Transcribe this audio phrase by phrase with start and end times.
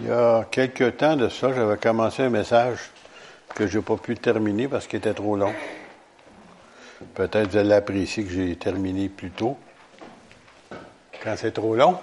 [0.00, 2.78] Il y a quelques temps de ça, j'avais commencé un message
[3.54, 5.52] que je n'ai pas pu terminer parce qu'il était trop long.
[7.14, 9.56] Peut-être vous allez apprécier que j'ai terminé plus tôt,
[11.22, 11.98] quand c'est trop long.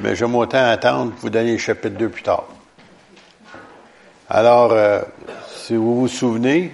[0.00, 2.46] Mais je m'autant attendre vous donner le chapitre 2 plus tard.
[4.28, 5.02] Alors, euh,
[5.54, 6.72] si vous vous souvenez,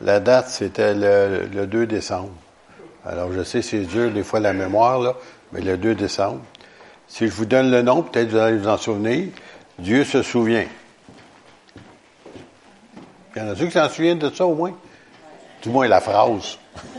[0.00, 2.32] la date, c'était le, le 2 décembre.
[3.04, 5.16] Alors, je sais, c'est dur des fois la mémoire,
[5.52, 6.40] mais le 2 décembre.
[7.08, 9.28] Si je vous donne le nom, peut-être vous allez vous en souvenir.
[9.78, 10.66] Dieu se souvient.
[13.34, 14.74] Il y en a qui s'en souviennent de ça au moins?
[15.62, 16.58] Du moins la phrase.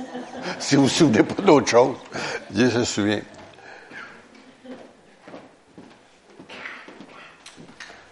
[0.60, 1.96] si vous ne vous souvenez pas d'autre chose,
[2.52, 3.22] Dieu se souvient.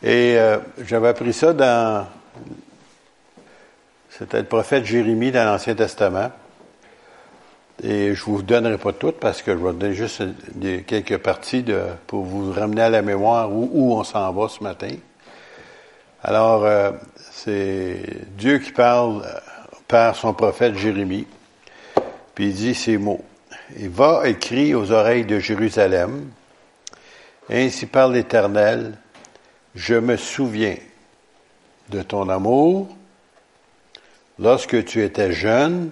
[0.01, 2.07] Et euh, j'avais appris ça dans...
[4.09, 6.31] C'était le prophète Jérémie dans l'Ancien Testament.
[7.83, 10.23] Et je vous donnerai pas toutes parce que je vais donner juste
[10.87, 11.65] quelques parties
[12.07, 14.95] pour vous ramener à la mémoire où, on s'en va ce matin.
[16.23, 16.91] Alors, euh,
[17.31, 17.99] c'est
[18.37, 19.39] Dieu qui parle euh,
[19.87, 21.27] par son prophète Jérémie,
[22.33, 23.23] puis il dit ces mots.
[23.77, 26.29] Il va écrire aux oreilles de Jérusalem,
[27.47, 28.97] ainsi parle l'Éternel,
[29.75, 30.77] je me souviens
[31.89, 32.87] de ton amour
[34.39, 35.91] lorsque tu étais jeune,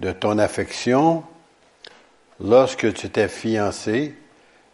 [0.00, 1.22] de ton affection
[2.42, 4.14] lorsque tu étais fiancé,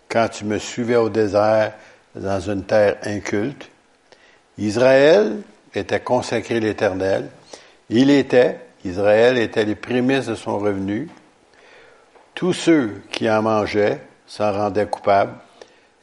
[0.08, 1.72] quand tu me suivais au désert
[2.14, 3.68] dans une terre inculte.
[4.58, 5.42] Israël
[5.74, 7.28] était consacré l'Éternel.
[7.91, 11.08] Il était, Israël était les prémices de son revenu.
[12.34, 15.34] Tous ceux qui en mangeaient s'en rendaient coupables.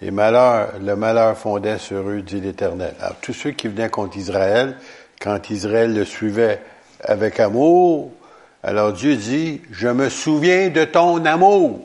[0.02, 2.94] Et malheur, le malheur fondait sur eux, dit l'Éternel.
[3.00, 4.78] Alors, tous ceux qui venaient contre Israël,
[5.22, 6.62] quand Israël le suivait
[7.02, 8.12] avec amour,
[8.64, 11.82] alors Dieu dit, je me souviens de ton amour.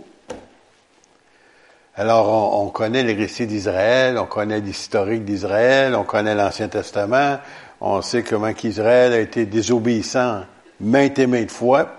[1.97, 7.39] Alors on, connaît les récits d'Israël, on connaît l'historique d'Israël, on connaît l'Ancien Testament,
[7.81, 10.45] on sait comment qu'Israël a été désobéissant
[10.81, 11.97] maintes et maintes fois,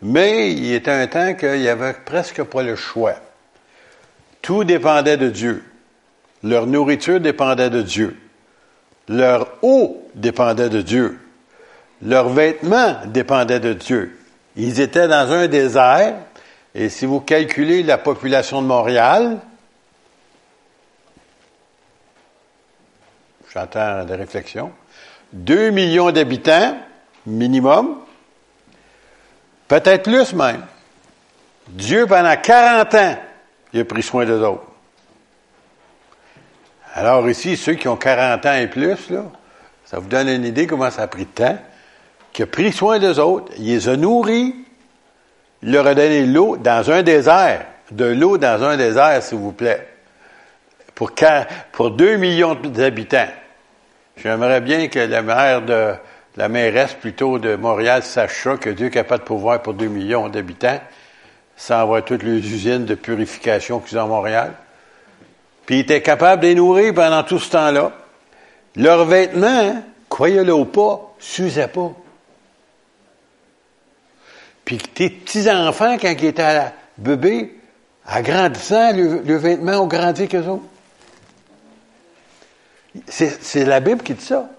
[0.00, 3.16] mais il était un temps qu'il n'y avait presque pas le choix.
[4.40, 5.62] Tout dépendait de Dieu.
[6.42, 8.16] Leur nourriture dépendait de Dieu.
[9.08, 11.18] Leur eau dépendait de Dieu.
[12.02, 14.18] Leurs vêtements dépendaient de Dieu.
[14.56, 16.14] Ils étaient dans un désert,
[16.74, 19.38] et si vous calculez la population de Montréal,
[23.52, 24.72] j'entends des réflexions,
[25.32, 26.76] 2 millions d'habitants
[27.26, 27.96] minimum,
[29.68, 30.64] peut-être plus même.
[31.68, 33.16] Dieu, pendant 40 ans,
[33.72, 34.66] il a pris soin d'eux autres.
[36.94, 39.24] Alors ici, ceux qui ont 40 ans et plus, là,
[39.84, 41.58] ça vous donne une idée comment ça a pris de temps
[42.36, 44.54] qui a pris soin d'eux autres, il les a nourris,
[45.62, 49.52] il leur a donné l'eau dans un désert, de l'eau dans un désert, s'il vous
[49.52, 49.88] plaît,
[50.94, 51.12] pour,
[51.72, 53.30] pour 2 millions d'habitants.
[54.18, 55.94] J'aimerais bien que la maire de,
[56.36, 59.86] la mairesse plutôt de Montréal sache ça, que Dieu est capable de pouvoir pour 2
[59.86, 60.80] millions d'habitants,
[61.56, 64.52] sans avoir toutes les usines de purification qu'ils ont à Montréal.
[65.64, 67.92] Puis il était capable de les nourrir pendant tout ce temps-là.
[68.76, 71.92] Leurs vêtements, hein, croyez-le ou pas, s'usaient pas.
[74.66, 77.54] Puis tes petits-enfants, quand ils étaient à bébé,
[78.04, 80.64] agrandissant, le, le vêtement ont grandi qu'eux autres.
[83.08, 84.50] C'est la Bible qui dit ça.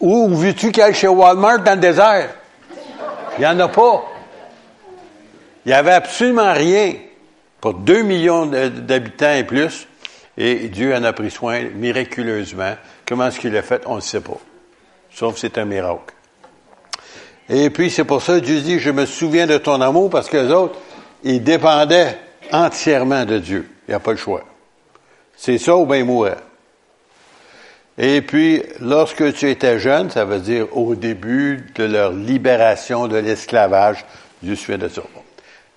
[0.00, 2.30] Où veux-tu qu'il aille chez Walmart dans le désert?
[3.36, 4.04] Il n'y en a pas.
[5.64, 6.94] Il n'y avait absolument rien
[7.60, 9.86] pour deux millions d'habitants et plus.
[10.36, 12.76] Et Dieu en a pris soin miraculeusement.
[13.04, 13.82] Comment est-ce qu'il l'a fait?
[13.86, 14.38] On ne sait pas.
[15.10, 16.14] Sauf que c'est un miracle.
[17.48, 20.28] Et puis c'est pour ça que Dieu dit, je me souviens de ton amour parce
[20.28, 20.78] que les autres,
[21.24, 22.18] ils dépendaient
[22.52, 23.68] entièrement de Dieu.
[23.86, 24.44] Il n'y a pas le choix.
[25.36, 26.36] C'est ça ou bien mourir.
[27.96, 33.16] Et puis, lorsque tu étais jeune, ça veut dire au début de leur libération de
[33.16, 34.04] l'esclavage,
[34.42, 35.02] Dieu se souvient de ça.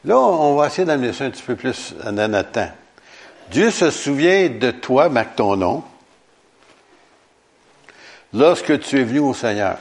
[0.05, 2.71] Là, on va essayer d'amener ça un petit peu plus dans notre temps.
[3.49, 5.83] Dieu se souvient de toi, marque ton nom,
[8.33, 9.77] lorsque tu es venu au Seigneur.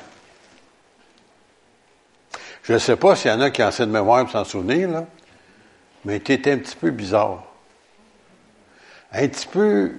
[2.63, 4.45] Je ne sais pas s'il y en a qui ont assez de mémoire pour s'en
[4.45, 5.05] souvenir, là,
[6.05, 7.45] mais tu étais un petit peu bizarre.
[9.13, 9.93] Un petit peu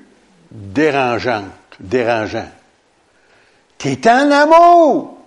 [0.51, 1.45] dérangeante,
[1.79, 2.49] dérangeant.
[3.77, 5.17] Tu es en amour!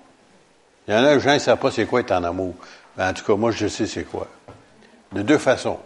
[0.86, 2.54] Il y en a, gens ne savent pas c'est quoi être en amour.
[2.96, 4.28] Mais en tout cas, moi, je sais c'est quoi.
[5.12, 5.78] De deux façons.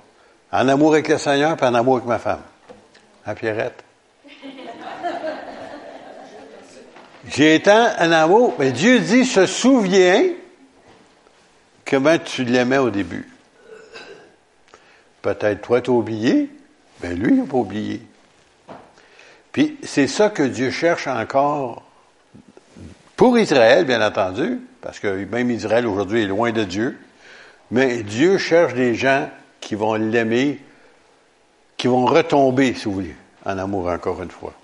[0.51, 2.43] En amour avec le Seigneur, puis en amour avec ma femme.
[3.27, 3.85] Hein, Pierrette?
[7.29, 10.25] J'ai été en amour, mais Dieu dit, se souvient
[11.89, 13.27] Comment tu l'aimais au début?
[15.23, 16.51] Peut-être toi, tu as oublié?
[17.03, 18.03] mais ben, lui, il n'a pas oublié.
[19.53, 21.83] Puis c'est ça que Dieu cherche encore
[23.17, 26.99] pour Israël, bien entendu, parce que même Israël aujourd'hui est loin de Dieu,
[27.71, 29.29] mais Dieu cherche des gens
[29.61, 30.61] qui vont l'aimer,
[31.77, 34.55] qui vont retomber, si vous voulez, en amour encore une fois.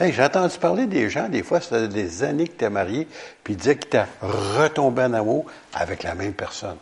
[0.00, 3.08] Hey, j'ai entendu parler des gens, des fois, ça des années que tu es marié,
[3.42, 6.76] puis ils disaient que retombé en amour avec la même personne.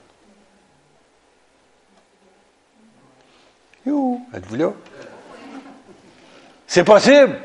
[3.87, 4.73] You, êtes-vous là?
[6.67, 7.41] C'est possible.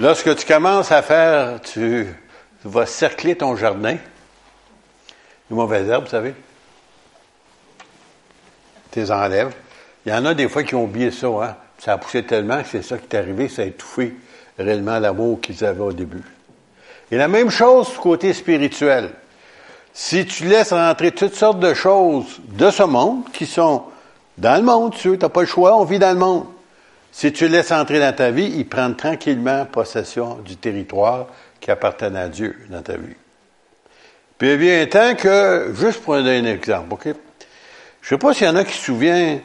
[0.00, 2.08] Lorsque tu commences à faire, tu,
[2.64, 3.98] vas cercler ton jardin,
[5.50, 6.34] les mauvaises herbes, vous savez,
[8.90, 9.54] tu les enlèves.
[10.04, 11.56] Il y en a des fois qui ont oublié ça, hein?
[11.84, 14.14] Ça a poussé tellement que c'est ça qui est arrivé, ça a étouffé
[14.58, 16.22] réellement l'amour qu'ils avaient au début.
[17.10, 19.10] Et la même chose du côté spirituel.
[19.92, 23.82] Si tu laisses rentrer toutes sortes de choses de ce monde qui sont
[24.38, 26.46] dans le monde, tu n'as pas le choix, on vit dans le monde.
[27.12, 31.26] Si tu laisses entrer dans ta vie, ils prennent tranquillement possession du territoire
[31.60, 33.14] qui appartient à Dieu dans ta vie.
[34.38, 37.08] Puis il vient un temps que, juste pour donner un exemple, OK?
[38.00, 39.42] Je sais pas s'il y en a qui se souviennent,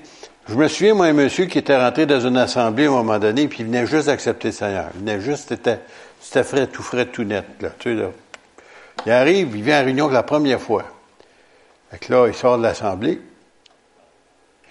[0.49, 3.19] je me souviens, moi, un monsieur qui était rentré dans une assemblée à un moment
[3.19, 4.89] donné, puis il venait juste d'accepter le Seigneur.
[4.95, 8.05] Il venait juste, c'était, frais, tout frais, tout net, là, tu sais.
[9.05, 10.83] Il arrive, il vient à réunion la première fois.
[11.91, 13.21] Fait que là, il sort de l'assemblée.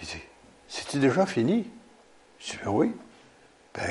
[0.01, 0.21] Il dit,
[0.67, 1.65] c'était déjà fini?
[2.39, 2.91] Je dis, ben oui.
[3.73, 3.83] Ben,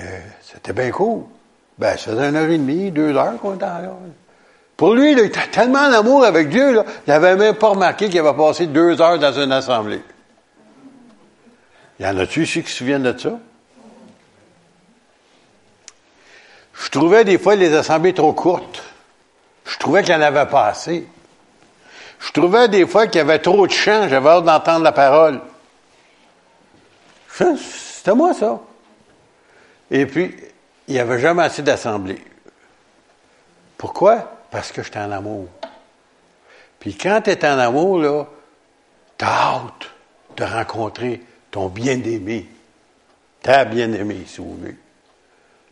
[0.42, 1.22] c'était bien cool.
[1.78, 3.96] Ben, ça faisait une heure et demie, deux heures qu'on était là.
[4.76, 8.36] Pour lui, il était tellement d'amour avec Dieu, il n'avait même pas remarqué qu'il avait
[8.36, 10.02] passé deux heures dans une assemblée.
[12.00, 13.38] Y en a-tu ici qui se souviennent de ça?
[16.74, 18.82] Je trouvais des fois les assemblées trop courtes.
[19.66, 21.06] Je trouvais qu'il n'y en avait pas assez.
[22.20, 25.40] Je trouvais des fois qu'il y avait trop de chants, j'avais hâte d'entendre la parole.
[27.30, 28.60] C'était moi, ça.
[29.90, 30.36] Et puis,
[30.86, 32.22] il n'y avait jamais assez d'assemblées.
[33.76, 34.32] Pourquoi?
[34.50, 35.48] Parce que j'étais en amour.
[36.80, 38.24] Puis quand tu es en amour, là,
[39.16, 39.90] t'as hâte
[40.36, 42.46] de rencontrer ton bien-aimé,
[43.42, 44.76] ta bien-aimée, si vous voulez.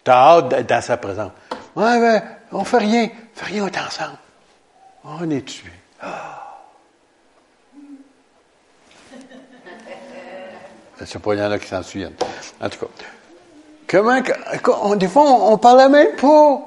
[0.05, 1.33] T'as hâte d'être dans sa présence.
[1.75, 3.09] Ouais, ben, on fait rien.
[3.35, 4.19] Fait rien, on est ensemble.
[5.05, 5.71] On est tués.
[6.01, 6.43] Ah.
[11.05, 12.15] C'est pas, il y en a qui s'en souviennent.
[12.61, 12.93] En tout cas.
[13.87, 14.21] Comment,
[14.83, 16.61] on, des fois, on, on parlait même pas.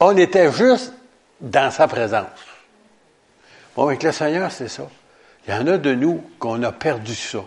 [0.00, 0.92] On était juste
[1.40, 2.26] dans sa présence.
[3.74, 4.82] Bon, avec le Seigneur, c'est ça.
[5.46, 7.42] Il y en a de nous qu'on a perdu ça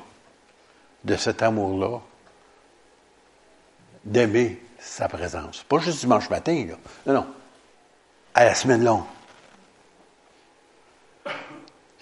[1.05, 1.99] de cet amour-là,
[4.03, 5.63] d'aimer sa présence.
[5.63, 6.75] Pas juste dimanche matin, là.
[7.05, 7.27] Non, non.
[8.33, 9.03] À la semaine longue.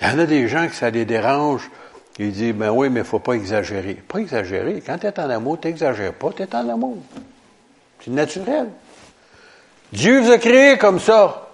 [0.02, 1.70] Il y en a des gens que ça les dérange.
[2.18, 3.96] Ils disent, ben oui, mais il ne faut pas exagérer.
[3.96, 4.82] Pas exagérer.
[4.86, 6.98] Quand tu es en amour, tu n'exagères pas, tu es en amour.
[8.00, 8.70] C'est naturel.
[9.92, 11.50] Dieu vous a créé comme ça.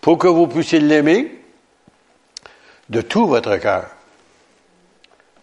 [0.00, 1.42] Pour que vous puissiez l'aimer
[2.88, 3.90] de tout votre cœur.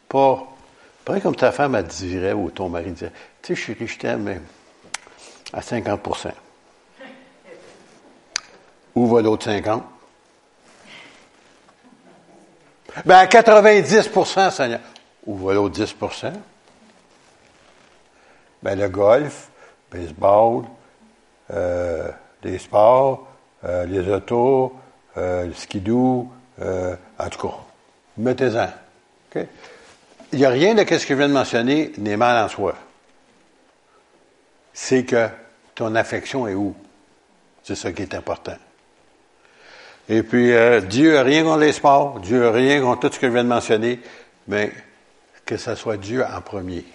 [0.09, 0.47] Pas,
[1.21, 3.11] comme ta femme, elle dirait, ou ton mari dirait,
[3.41, 4.41] tu sais, chérie, je t'aime, mais
[5.53, 6.31] à 50%
[8.95, 9.81] Où va l'autre 50%?
[13.05, 14.79] Ben, à 90% Seigneur.
[15.25, 16.33] Où va l'autre 10%
[18.63, 19.49] Ben, le golf,
[19.91, 20.63] baseball,
[21.51, 22.09] euh,
[22.43, 23.27] les sports,
[23.63, 24.75] euh, les autos,
[25.17, 27.55] euh, le skidoo, en tout cas,
[28.17, 28.69] mettez-en.
[29.29, 29.47] Okay?
[30.31, 32.75] Il n'y a rien de ce que je viens de mentionner n'est mal en soi.
[34.73, 35.27] C'est que
[35.75, 36.75] ton affection est où?
[37.63, 38.57] C'est ça qui est important.
[40.09, 43.19] Et puis, euh, Dieu n'a rien contre les sports, Dieu n'a rien contre tout ce
[43.19, 43.99] que je viens de mentionner,
[44.47, 44.71] mais
[45.45, 46.85] que ce soit Dieu en premier.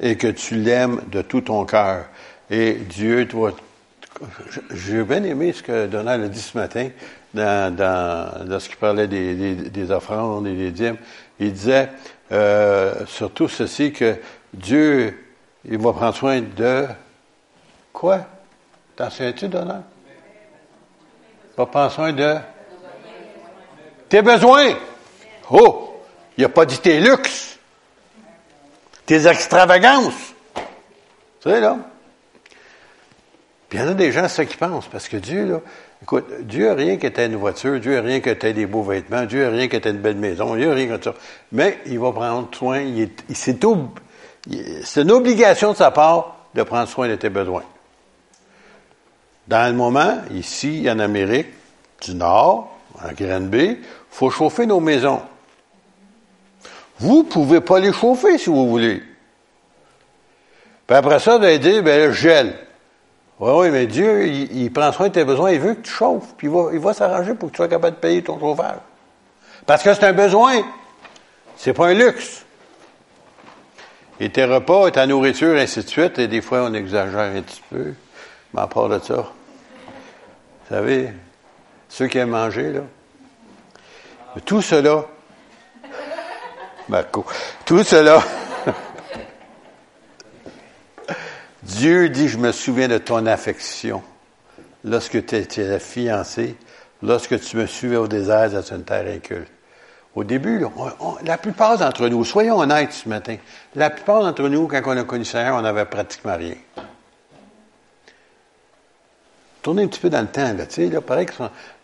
[0.00, 2.06] Et que tu l'aimes de tout ton cœur.
[2.50, 3.52] Et Dieu, toi,
[4.70, 6.88] j'ai bien aimé ce que Donald a dit ce matin
[7.34, 10.96] dans, dans, lorsqu'il parlait des, des, des, offrandes et des dîmes.
[11.38, 11.90] Il disait
[12.30, 14.16] euh, surtout ceci que
[14.52, 15.18] Dieu,
[15.64, 16.86] il va prendre soin de
[17.92, 18.20] quoi?
[18.96, 19.82] T'en souviens-tu, Donald?
[21.52, 22.36] Il va prendre soin de
[24.08, 24.74] tes besoins.
[25.50, 25.88] Oh!
[26.36, 27.58] Il n'a pas dit tes luxes,
[29.04, 30.34] tes extravagances.
[31.40, 31.76] Tu sais, là?
[33.72, 35.60] Il y en a des gens, c'est ça qui pensent, parce que Dieu, là,
[36.02, 38.82] écoute, Dieu n'a rien que t'aies une voiture, Dieu n'a rien que t'aies des beaux
[38.82, 41.14] vêtements, Dieu n'a rien que t'aies une belle maison, Dieu n'a rien que ça.
[41.52, 42.84] Mais il va prendre soin,
[43.32, 47.64] c'est, une obligation de sa part de prendre soin de tes besoins.
[49.48, 51.48] Dans le moment, ici, en Amérique
[52.02, 53.78] du Nord, en Granby,
[54.10, 55.22] faut chauffer nos maisons.
[56.98, 59.02] Vous pouvez pas les chauffer si vous voulez.
[60.86, 62.54] Puis après ça, de dire, ben gèle.
[63.42, 66.32] Oui, oui, mais Dieu, il, prend soin de tes besoins, il veut que tu chauffes,
[66.36, 68.78] puis il va, s'arranger pour que tu sois capable de payer ton chauffage.
[69.66, 70.62] Parce que c'est un besoin.
[71.56, 72.44] C'est pas un luxe.
[74.20, 77.42] Et tes repas, et ta nourriture, ainsi de suite, et des fois on exagère un
[77.42, 77.94] petit peu,
[78.54, 81.10] mais à part de ça, vous savez,
[81.88, 82.82] ceux qui aiment manger, là,
[84.44, 85.04] tout cela,
[86.88, 87.26] Marco,
[87.64, 88.22] tout cela,
[91.62, 94.02] Dieu dit, je me souviens de ton affection
[94.84, 96.56] lorsque tu étais fiancé,
[97.02, 99.50] lorsque tu me suivais au désert dans une terre inculte.
[100.14, 100.62] Au début,
[101.24, 103.36] la plupart d'entre nous, soyons honnêtes ce matin,
[103.74, 106.56] la plupart d'entre nous, quand on a connu Seigneur, on n'avait pratiquement rien.
[109.62, 111.32] Tournez un petit peu dans le temps, là, tu sais, là, pareil que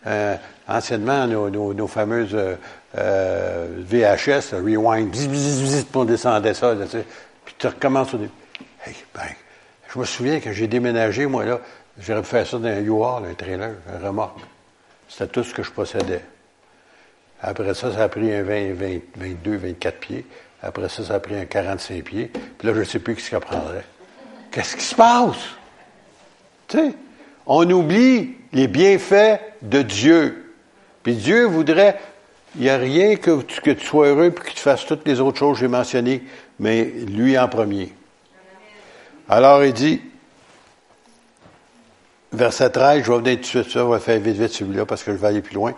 [0.05, 0.35] euh,
[0.67, 2.55] anciennement, nos, fameuses euh,
[2.97, 7.05] euh, VHS, rewind, bzz, bzz, bzz, on descendait ça, là, tu sais,
[7.45, 8.31] puis tu recommences au début.
[8.85, 9.21] Hey, ben,
[9.93, 11.59] je me souviens que j'ai déménagé, moi, là,
[11.99, 14.39] j'aurais pu faire ça dans un U-Haul, un trailer, un remorque.
[15.07, 16.21] C'était tout ce que je possédais.
[17.41, 20.25] Après ça, ça a pris un 20, 20 22, 24 pieds.
[20.61, 22.31] Après ça, ça a pris un 45 pieds.
[22.57, 23.85] Puis là, je ne sais plus ce qu'il prendrait.
[24.51, 25.37] Qu'est-ce qui se passe?
[26.67, 26.93] Tu sais,
[27.45, 30.53] on oublie les bienfaits de Dieu.
[31.01, 31.99] Puis Dieu voudrait,
[32.55, 35.07] il n'y a rien que tu, que tu sois heureux et que tu fasses toutes
[35.07, 36.23] les autres choses que j'ai mentionnées,
[36.59, 37.93] mais lui en premier.
[39.29, 40.01] Alors il dit,
[42.33, 44.87] verset 13, je vais venir tout de suite, ça, on va faire vite, vite celui-là
[44.87, 45.73] parce que je vais aller plus loin.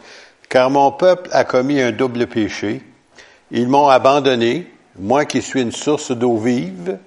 [0.48, 2.82] Car mon peuple a commis un double péché.
[3.52, 6.98] Ils m'ont abandonné, moi qui suis une source d'eau vive,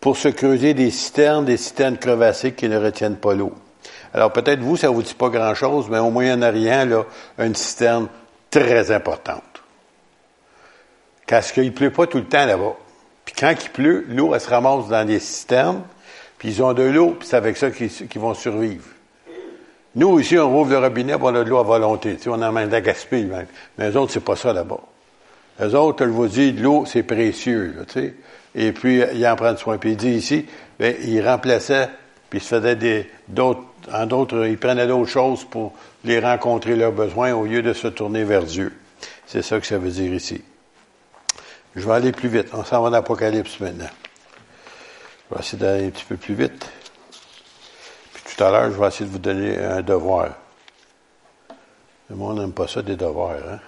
[0.00, 3.54] pour se creuser des citernes, des citernes crevassées qui ne retiennent pas l'eau.
[4.12, 7.04] Alors peut-être vous, ça vous dit pas grand-chose, mais au Moyen-Orient, là,
[7.38, 8.08] une citerne
[8.50, 9.42] très importante.
[11.26, 12.76] Parce qu'il pleut pas tout le temps là-bas.
[13.24, 15.82] Puis quand il pleut, l'eau, elle se ramasse dans des citernes,
[16.38, 18.84] puis ils ont de l'eau, puis c'est avec ça qu'ils vont survivre.
[19.96, 22.16] Nous, ici, on rouvre le robinet, on a de l'eau à volonté.
[22.16, 23.30] Tu sais, on emmène de la gaspille.
[23.78, 24.80] Mais les autres, c'est pas ça là-bas.
[25.60, 27.76] Les autres, je vous dis, l'eau, c'est précieux.
[27.86, 28.14] tu sais.
[28.56, 29.78] Et puis, ils en prennent soin.
[29.78, 30.46] Puis il dit ici,
[30.78, 31.88] bien, il remplaçait,
[32.28, 33.62] puis il se faisait des, d'autres,
[33.92, 35.72] en d'autres, il prenait d'autres choses pour
[36.04, 38.72] les rencontrer leurs besoins au lieu de se tourner vers Dieu.
[39.26, 40.42] C'est ça que ça veut dire ici.
[41.76, 42.48] Je vais aller plus vite.
[42.52, 43.90] On s'en va dans l'Apocalypse maintenant.
[45.30, 46.70] Je vais essayer d'aller un petit peu plus vite.
[48.12, 50.30] Puis tout à l'heure, je vais essayer de vous donner un devoir.
[52.10, 53.36] Le monde n'aime pas ça, des devoirs.
[53.48, 53.60] Hein?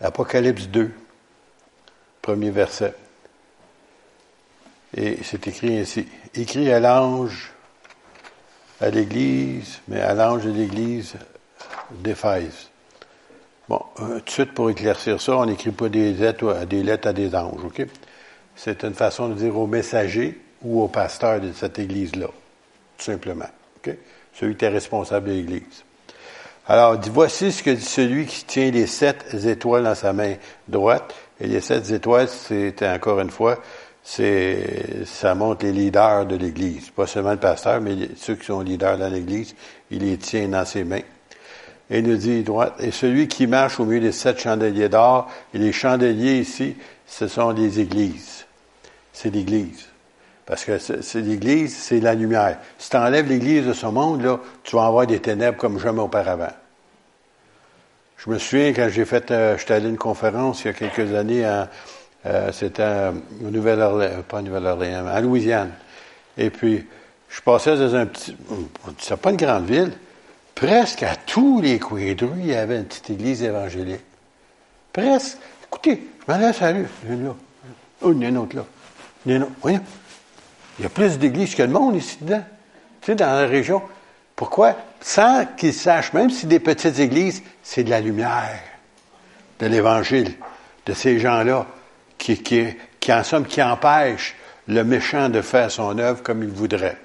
[0.00, 0.90] Apocalypse 2,
[2.20, 2.94] premier verset.
[4.94, 6.06] Et c'est écrit ainsi.
[6.34, 7.52] Écrit à l'ange
[8.82, 11.14] à l'Église, mais à l'ange de l'Église
[11.92, 12.71] d'Éphèse.
[13.68, 16.82] Bon, euh, tout de suite, pour éclaircir ça, on n'écrit pas des lettres, à des
[16.82, 17.86] lettres à des anges, OK?
[18.56, 23.48] C'est une façon de dire au messager ou au pasteur de cette Église-là, tout simplement,
[23.78, 23.94] OK?
[24.34, 25.84] Celui qui est responsable de l'Église.
[26.66, 30.34] Alors, dit, voici ce que dit celui qui tient les sept étoiles dans sa main
[30.68, 31.14] droite.
[31.40, 33.58] Et les sept étoiles, c'est encore une fois,
[34.04, 36.90] c'est, ça montre les leaders de l'Église.
[36.90, 39.54] Pas seulement le pasteur, mais ceux qui sont leaders dans l'Église,
[39.90, 41.02] il les tient dans ses mains.
[41.92, 45.58] Et nous dit droite, et celui qui marche au milieu des sept chandeliers d'or, et
[45.58, 46.74] les chandeliers ici,
[47.06, 48.46] ce sont les églises.
[49.12, 49.88] C'est l'Église.
[50.46, 52.56] Parce que c'est l'Église, c'est la lumière.
[52.78, 56.54] Si tu enlèves l'Église de ce monde-là, tu vas avoir des ténèbres comme jamais auparavant.
[58.16, 60.72] Je me souviens quand j'ai fait, euh, j'étais allé à une conférence il y a
[60.72, 61.44] quelques années,
[62.24, 63.10] euh, c'était
[63.44, 65.72] au Nouvelle-Orléans, pas Nouvelle-Orléans, à Louisiane.
[66.38, 66.86] Et puis,
[67.28, 68.34] je passais dans un petit,
[68.98, 69.92] c'est pas une grande ville,
[70.54, 74.04] presque à tous les coins de rue, il y avait une petite église évangélique.
[74.92, 75.38] Presque.
[75.64, 76.70] Écoutez, je m'en laisse à.
[76.70, 77.34] Il y en a là.
[78.02, 78.64] Oh, il y en a une autre là.
[79.26, 79.80] Il y a Voyons.
[80.78, 82.44] Il y a plus d'églises que de monde ici dedans.
[83.00, 83.82] Tu sais, dans la région.
[84.34, 84.76] Pourquoi?
[85.00, 88.60] Sans qu'ils sachent, même si des petites églises, c'est de la lumière
[89.62, 90.34] de l'Évangile,
[90.86, 91.66] de ces gens-là
[92.18, 92.40] qui,
[93.08, 94.34] en somme, qui empêchent
[94.66, 96.98] le méchant de faire son œuvre comme il voudrait.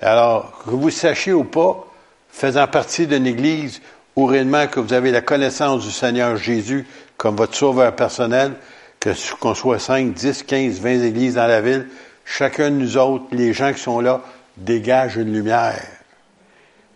[0.00, 1.86] Alors, que vous sachiez ou pas,
[2.34, 3.80] faisant partie d'une église
[4.16, 6.84] où réellement que vous avez la connaissance du Seigneur Jésus
[7.16, 8.54] comme votre sauveur personnel,
[8.98, 11.86] que qu'on soit 5, 10, 15, 20 églises dans la ville,
[12.24, 14.20] chacun de nous autres, les gens qui sont là,
[14.56, 15.86] dégagent une lumière.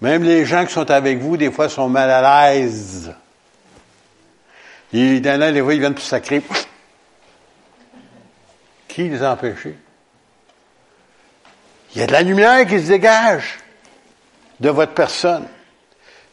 [0.00, 3.12] Même les gens qui sont avec vous, des fois, sont mal à l'aise.
[4.92, 6.42] Et dans les fois, ils viennent pour sacrer.
[8.88, 9.76] Qui les a empêchés?
[11.94, 13.58] Il y a de la lumière qui se dégage
[14.60, 15.44] de votre personne.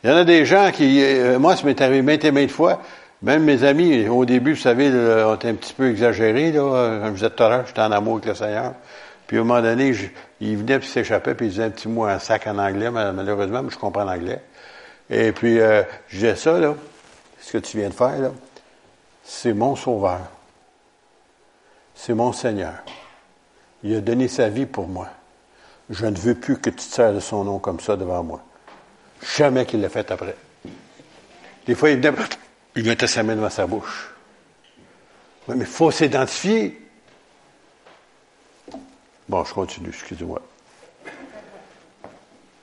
[0.04, 2.52] Il y en a des gens qui, euh, moi, ça m'est arrivé maintes et maintes
[2.52, 2.82] fois,
[3.22, 7.08] Même mes amis, au début, vous savez, ont été un petit peu exagérés, là.
[7.08, 8.74] Je disais tout à j'étais en amour avec le Seigneur.
[9.26, 9.96] Puis, à un moment donné,
[10.42, 13.64] il venait puis s'échappait, puis il disait un petit mot en sac en anglais, malheureusement,
[13.64, 14.42] mais je comprends l'anglais.
[15.10, 16.76] Et puis, euh, je disais ça, là,
[17.40, 18.32] ce que tu viens de faire, là,
[19.24, 20.22] c'est mon sauveur.
[21.96, 22.76] C'est mon Seigneur.
[23.84, 25.10] Il a donné sa vie pour moi.
[25.90, 28.44] Je ne veux plus que tu te sers de son nom comme ça devant moi.
[29.38, 30.36] Jamais qu'il l'a fait après.
[31.66, 32.16] Des fois, il venait,
[32.76, 34.14] il mettait sa main devant sa bouche.
[35.48, 36.82] Mais il faut s'identifier.
[39.28, 40.42] Bon, je continue, excusez-moi.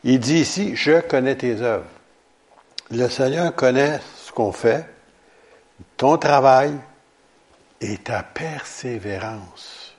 [0.04, 1.86] Il dit ici, je connais tes œuvres.
[2.90, 4.86] Le Seigneur connaît ce qu'on fait,
[5.96, 6.76] ton travail
[7.80, 9.94] et ta persévérance.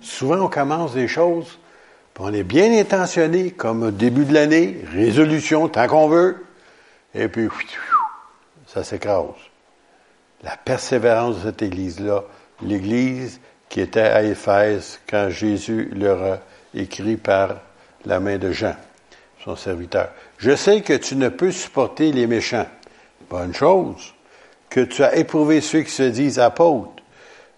[0.00, 1.58] Souvent, on commence des choses,
[2.18, 6.44] on est bien intentionné, comme début de l'année, résolution, tant qu'on veut,
[7.14, 7.48] et puis
[8.66, 9.34] ça s'écrase.
[10.42, 12.24] La persévérance de cette Église-là,
[12.62, 16.38] l'Église qui était à Éphèse quand Jésus leur a
[16.74, 17.56] écrit par
[18.04, 18.76] la main de Jean,
[19.44, 20.10] son serviteur.
[20.38, 22.66] Je sais que tu ne peux supporter les méchants.
[23.28, 24.14] Bonne chose.
[24.68, 26.95] Que tu as éprouvé ceux qui se disent apôtres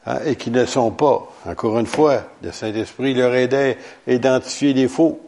[0.08, 1.28] hein, et qui ne sont pas.
[1.46, 5.20] Encore une fois, le Saint-Esprit leur aidait à identifier les faux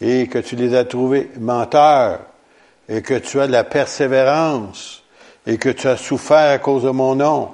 [0.00, 2.20] et que tu les as trouvés menteurs
[2.88, 5.02] et que tu as de la persévérance
[5.46, 7.50] et que tu as souffert à cause de mon nom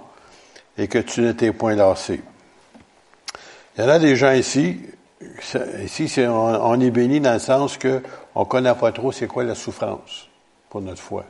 [0.78, 2.20] et que tu ne t'es point lassé.
[3.76, 4.80] Il y en a des gens ici,
[5.82, 8.02] ici on, est béni dans le sens que
[8.34, 10.28] on connaît pas trop c'est quoi la souffrance
[10.70, 11.24] pour notre foi.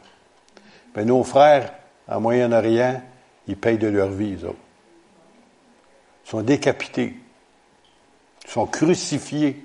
[0.94, 1.72] Mais nos frères,
[2.08, 3.02] en Moyen-Orient,
[3.48, 4.65] ils payent de leur vie, eux autres.
[6.26, 7.14] Sont décapités.
[8.46, 9.64] Sont crucifiés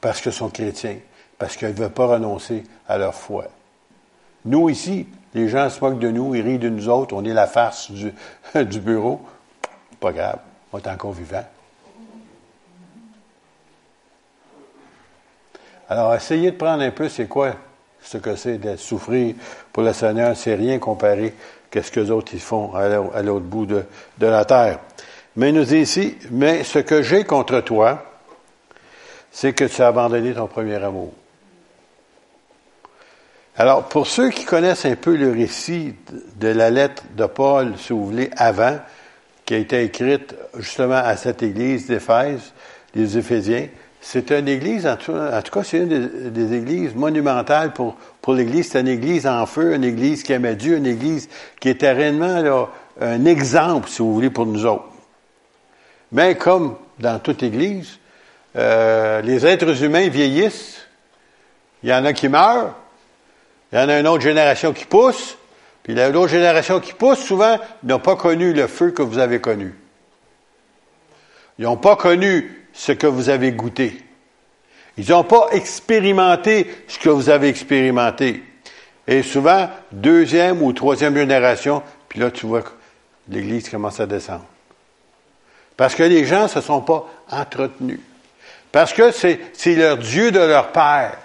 [0.00, 0.98] parce qu'ils sont chrétiens,
[1.38, 3.46] parce qu'ils ne veulent pas renoncer à leur foi.
[4.44, 7.32] Nous, ici, les gens se moquent de nous, ils rient de nous autres, on est
[7.32, 8.12] la farce du,
[8.80, 9.22] bureau.
[10.00, 10.38] Pas grave,
[10.72, 11.44] on est encore vivant.
[15.88, 17.54] Alors, essayez de prendre un peu, c'est quoi
[18.02, 19.34] ce que c'est d'être souffrir
[19.72, 21.34] pour le Seigneur, c'est rien comparé
[21.74, 23.84] à ce que les autres ils font à l'autre bout de,
[24.18, 24.80] la terre.
[25.36, 28.04] Mais il nous dit ici, mais ce que j'ai contre toi,
[29.30, 31.12] c'est que tu as abandonné ton premier amour.
[33.56, 35.94] Alors, pour ceux qui connaissent un peu le récit
[36.36, 38.78] de la lettre de Paul, si vous voulez, avant,
[39.44, 42.52] qui a été écrite justement à cette église d'Éphèse,
[42.94, 43.68] les Éphésiens,
[44.00, 48.70] c'est une église, en tout, cas, c'est une des, églises monumentales pour, pour l'Église.
[48.70, 51.28] C'est une église en feu, une église qui aimait Dieu, une église
[51.60, 52.68] qui était réellement là,
[53.00, 54.91] un exemple, si vous voulez, pour nous autres.
[56.12, 57.98] Mais comme dans toute église,
[58.56, 60.86] euh, les êtres humains vieillissent,
[61.82, 62.74] il y en a qui meurent,
[63.72, 65.36] il y en a une autre génération qui pousse,
[65.82, 69.74] puis l'autre génération qui pousse, souvent, n'ont pas connu le feu que vous avez connu.
[71.58, 74.02] Ils n'ont pas connu ce que vous avez goûté.
[74.98, 78.42] Ils n'ont pas expérimenté ce que vous avez expérimenté.
[79.08, 82.70] Et souvent, deuxième ou troisième génération, puis là, tu vois que
[83.28, 84.44] l'Église commence à descendre.
[85.82, 87.98] Parce que les gens ne se sont pas entretenus.
[88.70, 89.40] Parce que c'est,
[89.74, 91.18] leur Dieu de leur Père.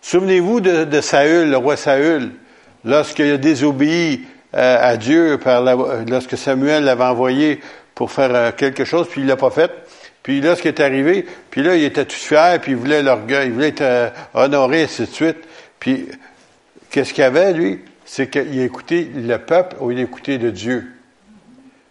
[0.00, 2.30] Souvenez-vous de, Saül, le roi Saül,
[2.84, 5.36] lorsqu'il a désobéi euh, à Dieu
[6.08, 7.60] lorsque Samuel l'avait envoyé
[7.96, 9.72] pour faire euh, quelque chose, puis il l'a pas fait.
[10.22, 13.02] Puis là, ce qui est arrivé, puis là, il était tout fier, puis il voulait
[13.02, 15.38] l'orgueil, il voulait être euh, honoré, ainsi de suite.
[15.80, 16.06] Puis,
[16.88, 17.80] qu'est-ce qu'il avait, lui?
[18.04, 20.99] C'est qu'il a écouté le peuple ou il a écouté de Dieu.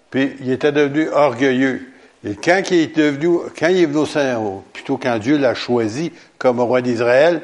[0.10, 1.92] Puis, il était devenu orgueilleux.
[2.26, 4.42] Et quand il est devenu, quand il est venu au Seigneur,
[4.74, 7.42] plutôt quand Dieu l'a choisi comme roi d'Israël,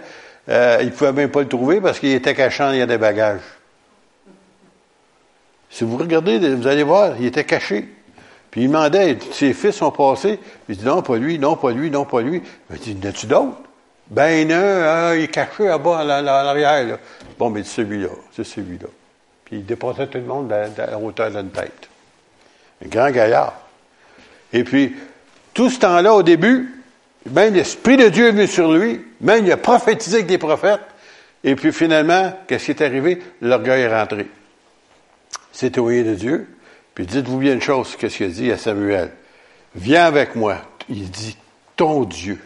[0.50, 2.86] euh, il ne pouvait même pas le trouver parce qu'il était caché il y a
[2.86, 3.42] des bagages.
[5.70, 7.88] Si vous regardez, vous allez voir, il était caché.
[8.52, 10.40] Puis il demandait, ses fils sont passés.
[10.70, 12.42] Il dit, non, pas lui, non, pas lui, non, pas lui.
[12.72, 13.58] Il dit, n'as-tu d'autres?
[14.10, 16.98] Ben, hein, il est caché là-bas, à l'arrière.
[17.38, 18.88] Bon, mais c'est celui-là, c'est celui-là.
[19.44, 21.85] Puis il dépassait tout le monde à la hauteur d'une tête.
[22.84, 23.54] Un grand gaillard.
[24.54, 24.96] Et puis,
[25.54, 26.76] tout ce temps-là, au début,
[27.32, 30.82] même l'Esprit de Dieu est venu sur lui, même il a prophétisé avec des prophètes.
[31.44, 33.22] Et puis finalement, qu'est-ce qui est arrivé?
[33.42, 34.28] L'orgueil est rentré.
[35.52, 36.48] C'est de Dieu,
[36.94, 39.12] puis dites-vous bien une chose, qu'est-ce qu'il a dit à Samuel?
[39.76, 40.58] Viens avec moi.
[40.90, 41.38] Il dit
[41.76, 42.40] ton Dieu.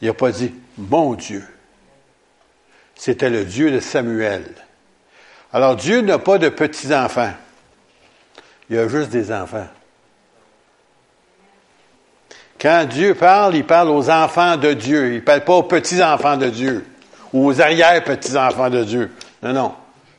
[0.00, 1.44] Il n'a pas dit mon Dieu.
[2.94, 4.44] C'était le Dieu de Samuel.
[5.52, 7.32] Alors Dieu n'a pas de petits-enfants.
[8.70, 9.66] Il a juste des enfants.
[12.60, 15.08] Quand Dieu parle, il parle aux enfants de Dieu.
[15.08, 16.86] Il ne parle pas aux petits-enfants de Dieu
[17.32, 19.10] ou aux arrière-petits-enfants de Dieu.
[19.42, 19.74] Non, non.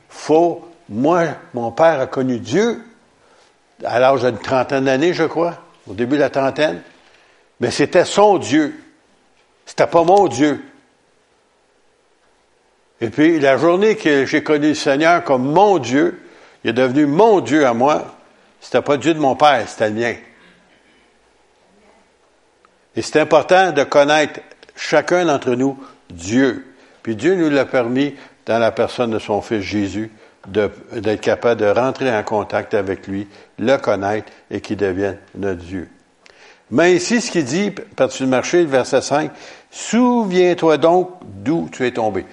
[0.08, 2.82] Faut, moi, mon père a connu Dieu
[3.84, 5.54] à l'âge d'une trentaine d'années, je crois,
[5.88, 6.82] au début de la trentaine.
[7.60, 8.78] Mais c'était son Dieu.
[9.64, 10.62] C'était pas mon Dieu.
[13.00, 16.20] Et puis, la journée que j'ai connu le Seigneur comme mon Dieu,
[16.64, 18.11] il est devenu mon Dieu à moi.
[18.62, 20.14] C'était pas Dieu de mon père, c'était le mien.
[22.94, 24.40] Et c'est important de connaître
[24.76, 26.64] chacun d'entre nous Dieu.
[27.02, 28.14] Puis Dieu nous l'a permis
[28.46, 30.10] dans la personne de son Fils Jésus
[30.46, 35.88] d'être capable de rentrer en contact avec lui, le connaître et qu'il devienne notre Dieu.
[36.70, 39.30] Mais ici, ce qu'il dit, par-dessus le marché, le verset 5,
[39.70, 42.26] Souviens-toi donc d'où tu es tombé.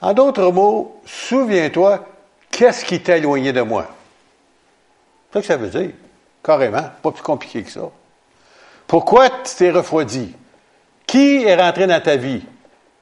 [0.00, 2.06] En d'autres mots, souviens-toi,
[2.50, 3.95] qu'est-ce qui t'a éloigné de moi?
[5.30, 5.90] C'est ça que ça veut dire.
[6.42, 6.90] Carrément.
[7.02, 7.88] Pas plus compliqué que ça.
[8.86, 10.34] Pourquoi tu t'es refroidi?
[11.06, 12.44] Qui est rentré dans ta vie?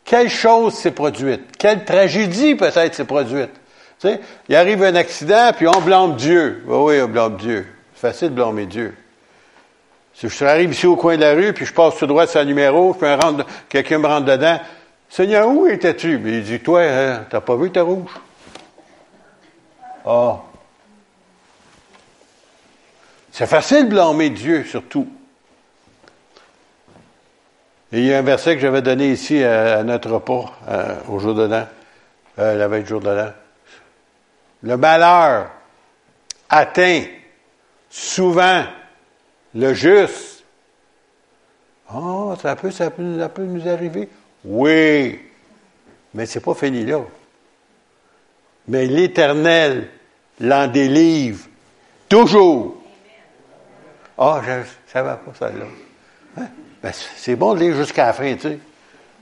[0.04, 1.56] Quelle chose s'est produite?
[1.58, 3.52] Quelle tragédie peut-être s'est produite?
[3.98, 6.62] Tu sais, il arrive un accident, puis on blâme Dieu.
[6.66, 7.66] Oui, oui, on blâme Dieu.
[7.94, 8.94] C'est facile de blâmer Dieu.
[10.14, 12.30] Si je arrive ici au coin de la rue, puis je passe tout droit de
[12.30, 13.08] sa numéro, puis
[13.68, 14.60] quelqu'un me rentre dedans,
[15.08, 16.18] Seigneur, où étais-tu?
[16.18, 18.10] Mais il dit, toi, hein, t'as pas vu ta rouge?
[20.06, 20.40] Ah.
[23.34, 25.08] C'est facile de blâmer Dieu, surtout.
[27.90, 31.18] Et il y a un verset que j'avais donné ici à, notre repas, euh, au
[31.18, 31.66] jour de l'an,
[32.38, 33.32] euh, la veille du jour de l'an.
[34.62, 35.50] Le malheur
[36.48, 37.02] atteint
[37.90, 38.62] souvent
[39.52, 40.44] le juste.
[41.92, 44.10] Oh, ça peut, ça peut, ça peut nous arriver.
[44.44, 45.20] Oui,
[46.14, 47.00] mais c'est pas fini là.
[48.68, 49.88] Mais l'Éternel
[50.38, 51.48] l'en délivre
[52.08, 52.83] toujours.
[54.16, 55.64] Ah, oh, je ne savais pas ça là.
[56.38, 56.46] Hein?
[56.82, 58.58] Ben, c'est bon de lire jusqu'à la fin, tu sais.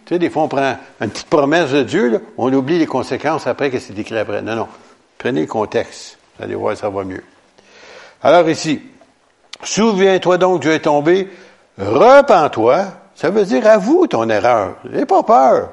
[0.04, 3.46] Tu sais, des fois, on prend une petite promesse de Dieu, on oublie les conséquences
[3.46, 4.42] après que c'est écrit après.
[4.42, 4.68] Non, non.
[5.16, 6.18] Prenez le contexte.
[6.36, 7.22] Vous allez voir, ça va mieux.
[8.22, 8.82] Alors ici,
[9.62, 11.28] souviens-toi donc Dieu est tombé,
[11.78, 14.76] repens-toi, ça veut dire avoue ton erreur.
[14.84, 15.70] N'aie pas peur.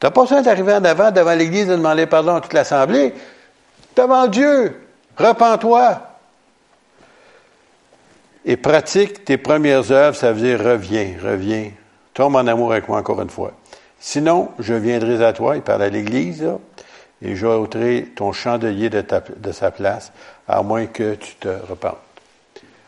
[0.00, 3.14] Tu n'as pas besoin d'arriver en avant devant l'Église de demander pardon à toute l'Assemblée.
[3.94, 4.80] Devant Dieu,
[5.16, 6.11] repens-toi.
[8.44, 11.70] Et pratique tes premières œuvres, ça veut dire reviens, reviens.
[12.14, 13.52] Tombe en amour avec moi encore une fois.
[13.98, 16.44] Sinon, je viendrai à toi, il parle à l'Église,
[17.22, 19.04] et j'ôterai ton chandelier de,
[19.36, 20.12] de sa place,
[20.48, 21.98] à moins que tu te repentes.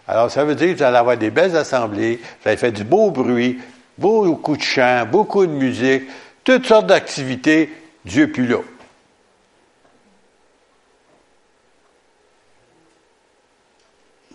[0.08, 2.84] Alors, ça veut dire que vous allez avoir des belles assemblées, vous allez faire du
[2.84, 3.60] beau bruit,
[3.96, 6.02] beaucoup de chants, beaucoup de musique,
[6.42, 7.70] toutes sortes d'activités.
[8.04, 8.58] Dieu plus là.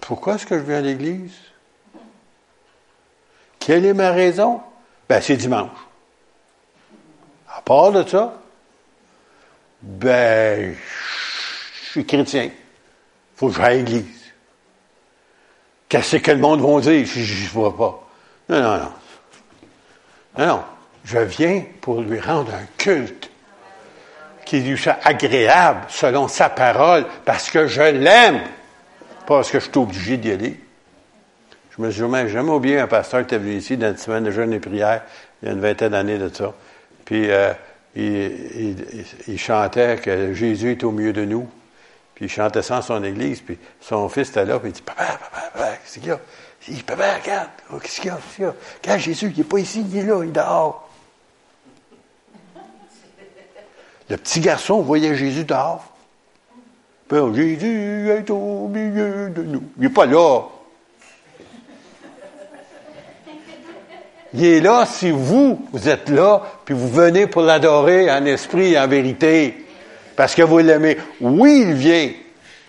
[0.10, 1.36] Pourquoi est-ce que je viens à l'Église?
[3.60, 4.60] Quelle est ma raison?
[5.08, 5.70] Ben, c'est dimanche.
[7.48, 8.34] À part de ça,
[9.84, 12.50] ben, je suis chrétien.
[13.36, 14.32] Faut que j'aille à l'Église.
[15.88, 17.06] Qu'est-ce que le monde va dire?
[17.06, 18.08] Je ne vois pas?
[18.50, 18.94] Non, non, non.
[20.40, 20.64] Non, non.
[21.04, 23.30] Je viens pour lui rendre un culte
[24.44, 28.42] qui lui soit agréable selon sa parole parce que je l'aime,
[29.30, 30.60] pas parce que je suis obligé d'y aller.
[31.70, 34.32] Je me suis jamais oublié un pasteur qui était venu ici dans une semaine de
[34.32, 35.04] jeûne et prière,
[35.42, 36.52] il y a une vingtaine d'années de ça.
[37.06, 37.54] Puis euh,
[37.96, 41.48] il, chantait que Jésus est au milieu de nous.
[42.16, 44.82] Puis il chantait ça en son église, puis son fils était là, puis il dit
[44.82, 46.20] Papa, papa, papa, qu'est-ce qu'il y a?
[46.68, 48.56] Il dit Papa, regarde, oh, qu'est-ce qu'il y a Qu'est-ce qu'il y a?
[48.82, 50.90] Regarde Jésus, il n'est pas ici, il est là, il est dehors.
[54.10, 55.89] Le petit garçon voyait Jésus dehors.
[57.34, 59.64] Jésus est au milieu de nous.
[59.78, 60.42] Il n'est pas là.
[64.34, 68.74] Il est là si vous, vous êtes là, puis vous venez pour l'adorer en esprit
[68.74, 69.66] et en vérité
[70.20, 70.98] parce que vous l'aimez.
[71.22, 72.12] Oui, il vient.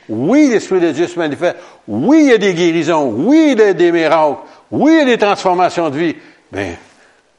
[0.08, 1.56] Oui, l'Esprit de Dieu se manifeste.
[1.88, 3.10] Oui, il y a des guérisons.
[3.10, 4.38] Oui, il y a des miracles.
[4.70, 6.16] Oui, il y a des transformations de vie.
[6.52, 6.78] Mais il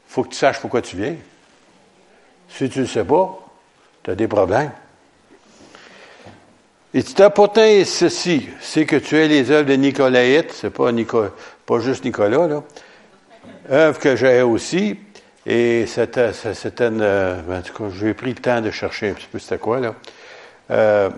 [0.06, 1.14] faut que tu saches pourquoi tu viens.
[2.50, 3.38] Si tu ne le sais pas,
[4.02, 4.70] tu as des problèmes.
[6.94, 10.90] Et tu pourtant ceci, c'est que tu es les œuvres de Nicolaïte, c'est pas,
[11.64, 12.62] pas juste Nicolas, là.
[13.70, 14.98] Œuvres que j'ai aussi,
[15.46, 19.28] et c'était, c'était une, en tout cas, j'ai pris le temps de chercher un petit
[19.30, 19.94] peu c'était quoi, là.
[20.70, 21.10] Euh,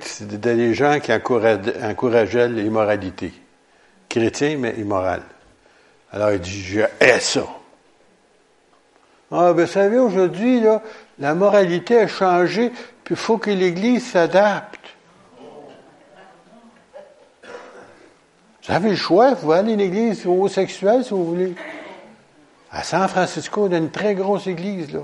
[0.00, 3.32] c'était des gens qui encourageaient l'immoralité.
[4.08, 5.22] Chrétien, mais immoral.
[6.12, 7.46] Alors, il dit, je hais ça.
[9.30, 10.82] Ah, ben, vous savez, aujourd'hui, là,
[11.22, 12.70] la moralité a changé,
[13.04, 14.80] puis il faut que l'Église s'adapte.
[18.64, 21.54] Vous avez le choix, vous allez à une église homosexuelle si vous voulez.
[22.72, 25.02] À San Francisco, y a une très grosse église, là.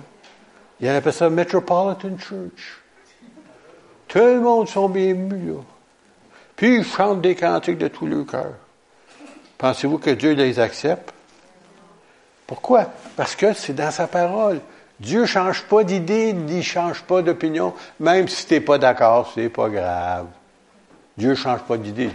[0.81, 2.83] Il appelle ça Metropolitan Church.
[4.09, 5.61] Tout le monde sont bien là.
[6.57, 8.55] Puis ils chantent des cantiques de tout leur cœur.
[9.57, 11.13] Pensez-vous que Dieu les accepte?
[12.45, 12.87] Pourquoi?
[13.15, 14.61] Parce que c'est dans sa parole.
[15.01, 19.31] Dieu ne change pas d'idée, ne change pas d'opinion, même si tu n'es pas d'accord,
[19.35, 20.27] c'est pas grave.
[21.17, 22.11] Dieu ne change pas d'idée.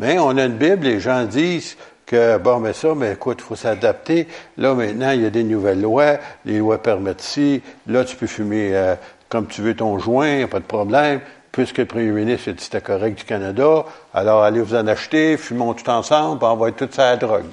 [0.00, 3.44] Mais on a une Bible, les gens disent que, bon, mais ça, mais écoute, il
[3.44, 4.28] faut s'adapter.
[4.58, 6.18] Là, maintenant, il y a des nouvelles lois.
[6.44, 7.62] Les lois permettent ci.
[7.86, 8.94] Là, tu peux fumer euh,
[9.28, 11.20] comme tu veux ton joint, il pas de problème.
[11.52, 15.38] Puisque le premier ministre a dit c'était correct du Canada, alors allez vous en acheter,
[15.38, 17.44] fumons tout ensemble, puis on va être tout ça à la drogue.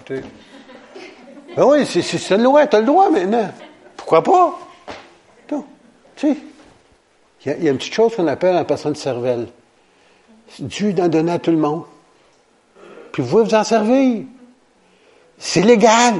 [1.55, 3.51] Ben oui, c'est une loi, tu as le droit maintenant.
[3.95, 4.59] Pourquoi pas?
[6.15, 6.37] Tu sais,
[7.45, 9.47] il y, a une petite chose qu'on appelle en personne de cervelle.
[10.59, 11.83] Dieu en donné à tout le monde.
[13.11, 14.23] Puis vous pouvez vous en servir.
[15.37, 16.15] C'est légal.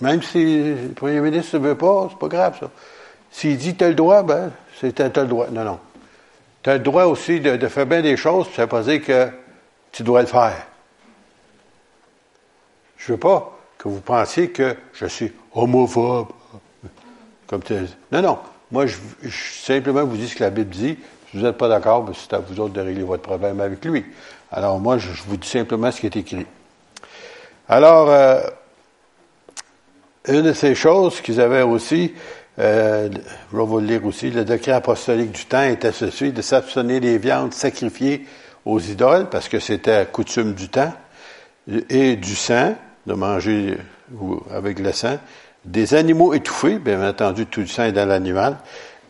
[0.00, 2.70] Même si le premier ministre ne veut pas, c'est pas grave, ça.
[3.30, 5.46] S'il dit tu as le droit, ben, c'est tu as le droit.
[5.50, 5.78] Non, non.
[6.62, 9.04] Tu as le droit aussi de, faire bien des choses, ça ne veut pas dire
[9.04, 9.28] que
[9.92, 10.66] tu dois le faire.
[13.04, 16.28] Je ne veux pas que vous pensiez que je suis homophobe.
[17.48, 17.62] Comme
[18.12, 18.38] non, non.
[18.70, 18.96] Moi, je,
[19.64, 20.96] simplement vous dis ce que la Bible dit.
[21.30, 23.84] Si vous n'êtes pas d'accord, ben, c'est à vous autres de régler votre problème avec
[23.84, 24.04] lui.
[24.52, 26.46] Alors, moi, je, vous dis simplement ce qui est écrit.
[27.68, 28.40] Alors, euh,
[30.28, 32.14] une de ces choses qu'ils avaient aussi,
[32.60, 33.10] euh,
[33.50, 37.00] je vais vous le lire aussi, le décret apostolique du temps était ceci, de s'abstenir
[37.00, 38.26] des viandes sacrifiées
[38.64, 40.92] aux idoles, parce que c'était coutume du temps,
[41.88, 42.74] et du sang,
[43.06, 43.78] de manger
[44.50, 45.18] avec le sang,
[45.64, 48.58] des animaux étouffés, bien entendu, tout le sang est dans l'animal,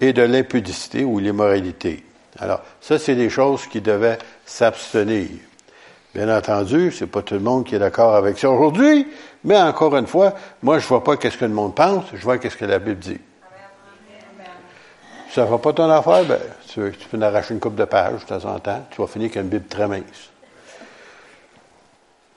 [0.00, 2.04] et de l'impudicité ou l'immoralité.
[2.38, 5.28] Alors, ça, c'est des choses qui devaient s'abstenir.
[6.14, 9.06] Bien entendu, c'est pas tout le monde qui est d'accord avec ça aujourd'hui,
[9.44, 12.38] mais encore une fois, moi, je vois pas qu'est-ce que le monde pense, je vois
[12.38, 13.20] qu'est-ce que la Bible dit.
[15.30, 18.20] Ça va pas ton affaire, ben, tu, tu peux en arracher une coupe de pages
[18.20, 20.30] de temps en temps, tu vas finir avec une Bible très mince.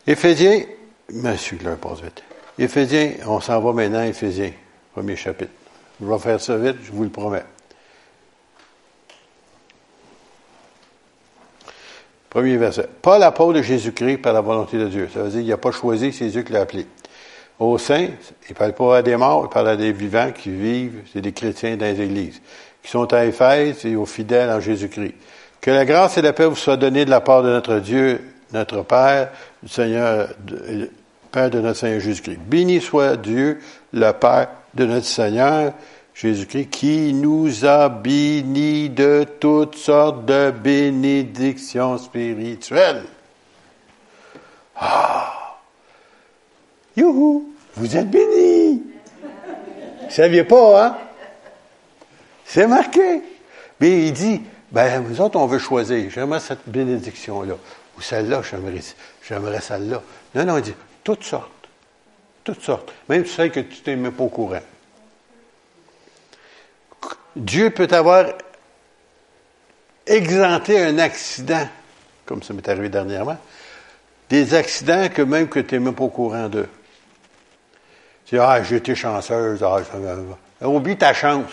[0.07, 0.61] Éphésiens
[1.13, 2.23] Monsieur leur passe vite.
[2.57, 4.51] Éphésiens, on s'en va maintenant à Éphésiens,
[4.93, 5.51] premier chapitre.
[6.01, 7.43] Je vais faire ça vite, je vous le promets.
[12.29, 12.89] Premier verset.
[13.01, 15.09] Pas l'apôtre de Jésus-Christ par la volonté de Dieu.
[15.13, 16.85] Ça veut dire qu'il n'a pas choisi, c'est Dieu qui l'a appelé.
[17.59, 18.09] Au saints,
[18.49, 21.21] il ne parle pas à des morts, il parle à des vivants qui vivent, c'est
[21.21, 22.41] des chrétiens dans les églises,
[22.83, 25.13] qui sont à Éphèse et aux fidèles en Jésus-Christ.
[25.61, 28.21] Que la grâce et la paix vous soient données de la part de notre Dieu
[28.53, 29.31] notre Père,
[29.63, 30.29] le Seigneur,
[31.31, 32.39] Père de notre Seigneur Jésus-Christ.
[32.39, 33.59] Béni soit Dieu,
[33.93, 35.73] le Père de notre Seigneur
[36.13, 43.03] Jésus-Christ, qui nous a bénis de toutes sortes de bénédictions spirituelles.
[44.77, 45.57] Ah!
[46.95, 47.49] Youhou!
[47.75, 48.83] Vous êtes bénis!
[50.03, 50.97] Vous saviez pas, hein?
[52.45, 53.21] C'est marqué.
[53.81, 56.09] Mais il dit, ben, vous autres, on veut choisir.
[56.09, 57.55] J'aimerais cette bénédiction-là
[57.97, 60.01] ou celle-là, j'aimerais, celle-là.
[60.35, 61.51] Non, non, il dit toutes sortes.
[62.43, 62.93] Toutes sortes.
[63.09, 64.61] Même celles que tu t'es même pas au courant.
[67.35, 68.25] Dieu peut avoir
[70.05, 71.67] exempté un accident,
[72.25, 73.37] comme ça m'est arrivé dernièrement,
[74.29, 76.69] des accidents que même que tu n'es même pas au courant d'eux.
[78.25, 79.63] Tu dis, ah, j'ai été chanceuse.
[79.63, 81.51] Ah, oublie ta chance.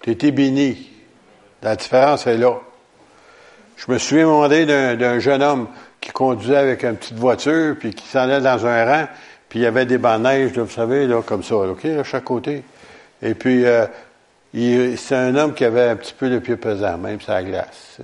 [0.00, 0.90] Tu été béni.
[1.62, 2.60] La différence est là.
[3.76, 5.68] Je me suis demandé d'un jeune homme
[6.00, 9.08] qui conduisait avec une petite voiture, puis qui s'en allait dans un rang,
[9.48, 12.04] puis il y avait des bancs de neige, vous savez, là, comme ça, OK, à
[12.04, 12.62] chaque côté.
[13.22, 13.86] Et puis, euh,
[14.96, 17.98] c'est un homme qui avait un petit peu le pied pesant, même la glace.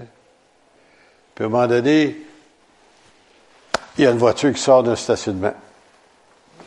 [1.34, 2.16] Puis à un moment donné,
[3.96, 5.54] il y a une voiture qui sort d'un stationnement,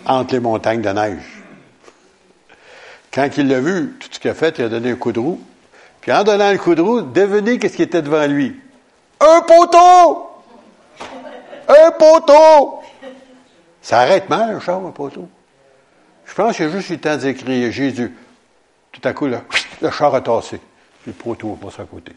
[0.05, 1.43] entre les montagnes de neige.
[3.13, 5.19] Quand il l'a vu, tout ce qu'il a fait, il a donné un coup de
[5.19, 5.41] roue.
[6.01, 8.59] Puis en donnant le coup de roue, devenez qu'est-ce qui était devant lui.
[9.23, 10.29] Un poteau!
[11.69, 12.81] Un poteau!
[13.81, 15.29] Ça arrête mal, un char, un poteau.
[16.25, 18.13] Je pense y a juste eu le temps d'écrire Jésus.
[18.91, 20.59] Tout à coup, le char a tassé.
[21.07, 22.11] Le poteau a passé à côté.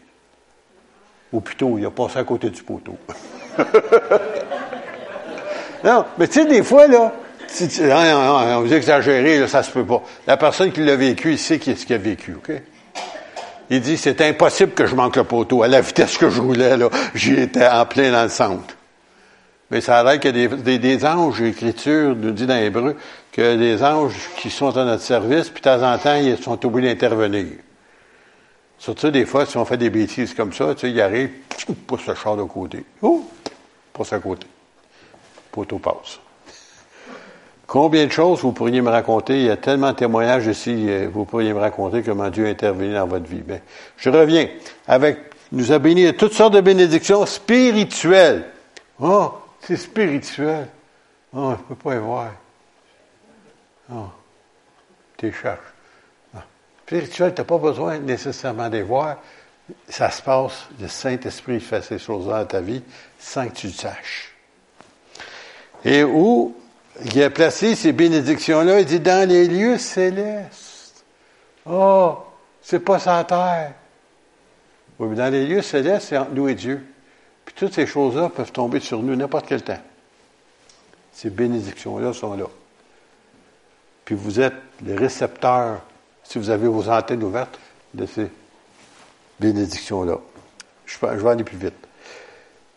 [1.31, 2.97] Ou plutôt, il a passé à côté du poteau.
[5.83, 7.13] non, mais tu sais, des fois, là,
[7.61, 10.03] on vous exagérez, là, ça se peut pas.
[10.25, 12.51] La personne qui l'a vécu, il sait ce qu'il a vécu, OK?
[13.69, 15.63] Il dit, c'est impossible que je manque le poteau.
[15.63, 18.75] À la vitesse que je roulais, là, j'y étais en plein dans le centre.
[19.69, 22.95] Mais ça a l'air y a des, des, anges, l'Écriture nous dit dans l'Hébreu,
[23.37, 26.65] a des anges qui sont à notre service, puis de temps en temps, ils sont
[26.65, 27.57] obligés d'intervenir.
[28.77, 31.31] Surtout, des fois, si on fait des bêtises comme ça, tu sais, il arrive,
[31.85, 32.85] pousse le char de côté.
[33.01, 33.29] Oh!
[33.91, 34.47] Pousse à côté.
[35.51, 36.19] Poteau passe.
[37.67, 39.39] Combien de choses vous pourriez me raconter?
[39.39, 42.49] Il y a tellement de témoignages ici, euh, vous pourriez me raconter comment Dieu a
[42.49, 43.41] intervenu dans votre vie.
[43.41, 43.59] Bien,
[43.97, 44.47] je reviens
[44.87, 45.17] avec,
[45.51, 48.45] nous a béni toutes sortes de bénédictions spirituelles.
[49.01, 50.69] Oh, c'est spirituel.
[51.33, 52.31] Oh, je ne peux pas y voir.
[53.91, 54.05] Oh,
[55.17, 55.59] tu cherches.
[56.37, 56.45] Ah.
[56.85, 59.17] Spirituel, tu n'as pas besoin nécessairement de voir.
[59.89, 62.81] Ça se passe, le Saint-Esprit fait ces choses-là dans ta vie
[63.19, 64.33] sans que tu le saches.
[65.83, 66.55] Et où
[67.05, 71.05] il a placé ces bénédictions-là, il dit dans les lieux célestes.
[71.65, 72.17] Oh,
[72.61, 73.73] c'est pas sa terre.
[74.99, 76.85] Oui, mais dans les lieux célestes, c'est entre nous et Dieu.
[77.45, 79.79] Puis toutes ces choses-là peuvent tomber sur nous n'importe quel temps.
[81.11, 82.45] Ces bénédictions-là sont là.
[84.05, 85.81] Puis vous êtes les récepteurs,
[86.23, 87.59] si vous avez vos antennes ouvertes,
[87.93, 88.29] de ces
[89.39, 90.17] bénédictions-là.
[90.85, 91.73] Je, vais aller plus vite.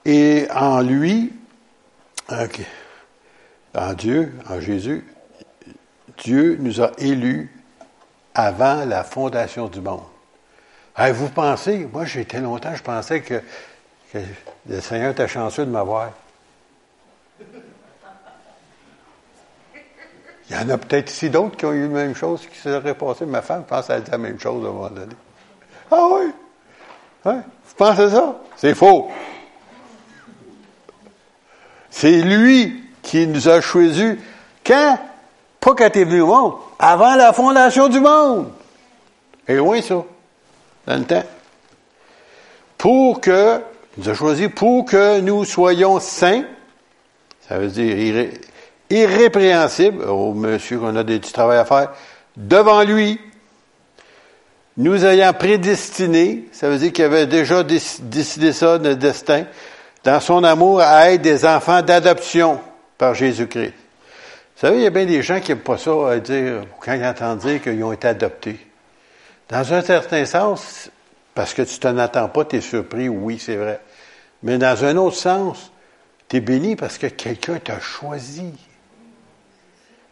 [0.04, 1.32] Et en lui,
[2.30, 2.60] OK
[3.74, 5.04] en Dieu, en Jésus,
[6.18, 7.50] Dieu nous a élus
[8.34, 10.02] avant la fondation du monde.
[10.96, 13.42] vous pensez, moi j'ai été longtemps, je pensais que,
[14.66, 16.10] le Seigneur était chanceux de m'avoir.
[20.48, 22.64] Il y en a peut-être ici d'autres qui ont eu la même chose qui se
[22.64, 23.24] seraient passé.
[23.24, 25.14] Ma femme pense qu'elle dit la même chose à un moment donné.
[25.92, 26.32] Ah oui?
[27.24, 27.44] Hein?
[27.64, 28.36] Vous pensez ça?
[28.56, 29.12] C'est faux.
[31.88, 34.16] C'est lui qui nous a choisis
[34.64, 34.98] quand?
[35.60, 38.48] Pas quand tu es venu au monde, avant la fondation du monde.
[39.46, 40.02] Et loin ça,
[40.86, 41.24] dans le temps.
[42.78, 43.60] Pour que,
[43.96, 46.44] il nous a choisis pour que nous soyons saints,
[47.46, 48.28] ça veut dire
[48.88, 51.92] irrépréhensibles, oh monsieur qu'on a du travail à faire,
[52.36, 53.20] devant lui,
[54.76, 59.44] nous ayant prédestinés, ça veut dire qu'il avait déjà décidé ça, notre destin,
[60.04, 62.60] dans son amour à être des enfants d'adoption
[63.00, 63.72] par Jésus-Christ.
[63.72, 66.92] Vous savez, il y a bien des gens qui n'aiment pas ça à dire, quand
[66.92, 68.58] ils entendent dire qu'ils ont été adoptés.
[69.48, 70.90] Dans un certain sens,
[71.34, 73.80] parce que tu t'en attends pas, tu es surpris, oui, c'est vrai.
[74.42, 75.72] Mais dans un autre sens,
[76.28, 78.52] tu es béni parce que quelqu'un t'a choisi.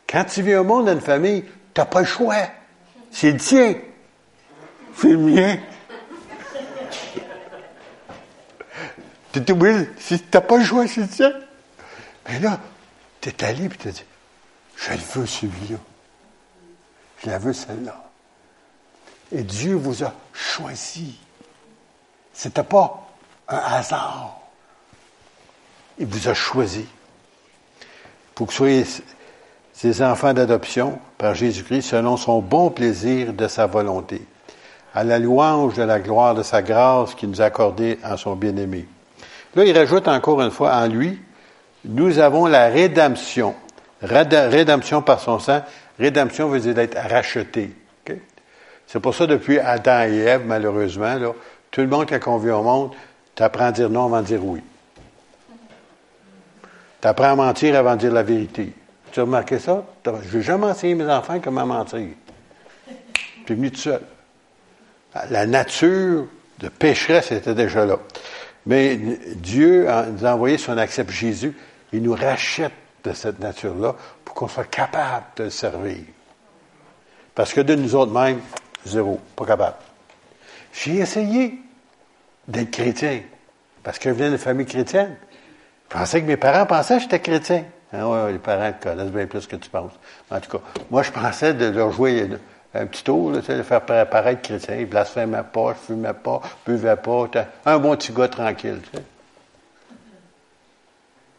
[0.09, 2.37] Quand tu viens au monde dans une famille, tu n'as pas le choix.
[3.11, 3.75] C'est le tien.
[4.97, 5.59] C'est le mien.
[9.35, 11.33] tu es obligé, tu n'as pas le choix, c'est le tien.
[12.27, 12.59] Mais là,
[13.21, 14.05] tu es allé et tu as dit,
[14.77, 15.79] je le veux celui-là.
[17.23, 18.05] Je la veux celle-là.
[19.33, 21.19] Et Dieu vous a choisi.
[22.33, 23.09] Ce n'était pas
[23.49, 24.39] un hasard.
[25.99, 26.87] Il vous a choisi
[28.35, 28.85] pour que vous soyez
[29.73, 34.25] ses enfants d'adoption par Jésus-Christ selon son bon plaisir de sa volonté,
[34.95, 38.37] à la louange de la gloire de sa grâce qu'il nous a accordée en son
[38.37, 38.87] bien-aimé.
[39.55, 41.21] Là, il rajoute encore une fois en lui,
[41.85, 43.55] nous avons la rédemption.
[44.03, 45.63] Rédemption par son sang.
[45.99, 47.73] Rédemption veut dire être racheté.
[48.87, 51.15] C'est pour ça, depuis Adam et Ève, malheureusement,
[51.71, 52.93] tout le monde qui a convenu au monde,
[53.35, 54.63] tu apprends à dire non avant de dire oui.
[57.01, 58.73] Tu apprends à mentir avant de dire la vérité.
[59.13, 59.85] Tu as remarqué ça?
[60.31, 62.09] Je n'ai jamais enseigné mes enfants comment mentir.
[63.47, 64.01] Tu es venu tout seul.
[65.31, 66.27] La nature
[66.59, 67.99] de pécheresse était déjà là.
[68.69, 71.57] Mais Dieu nous a envoyé son accepte Jésus
[71.93, 72.73] il nous rachète
[73.05, 76.05] de cette nature-là pour qu'on soit capable de le servir.
[77.35, 78.41] Parce que de nous autres mêmes,
[78.85, 79.77] zéro, pas capable.
[80.73, 81.59] J'ai essayé
[82.47, 83.23] d'être chrétien,
[83.83, 85.17] parce que je viens d'une famille chrétienne.
[85.91, 87.65] Je pensais que mes parents pensaient que j'étais chrétien.
[87.93, 89.93] Ah ouais, les parents te connaissent bien plus que tu penses.
[90.31, 92.29] En tout cas, moi, je pensais de leur jouer
[92.79, 94.77] un petit tour, là, de faire paraître chrétien.
[94.77, 97.29] Ils blasphémaient pas, je fumais pas, je buvais pas.
[97.67, 98.81] Un bon petit gars tranquille.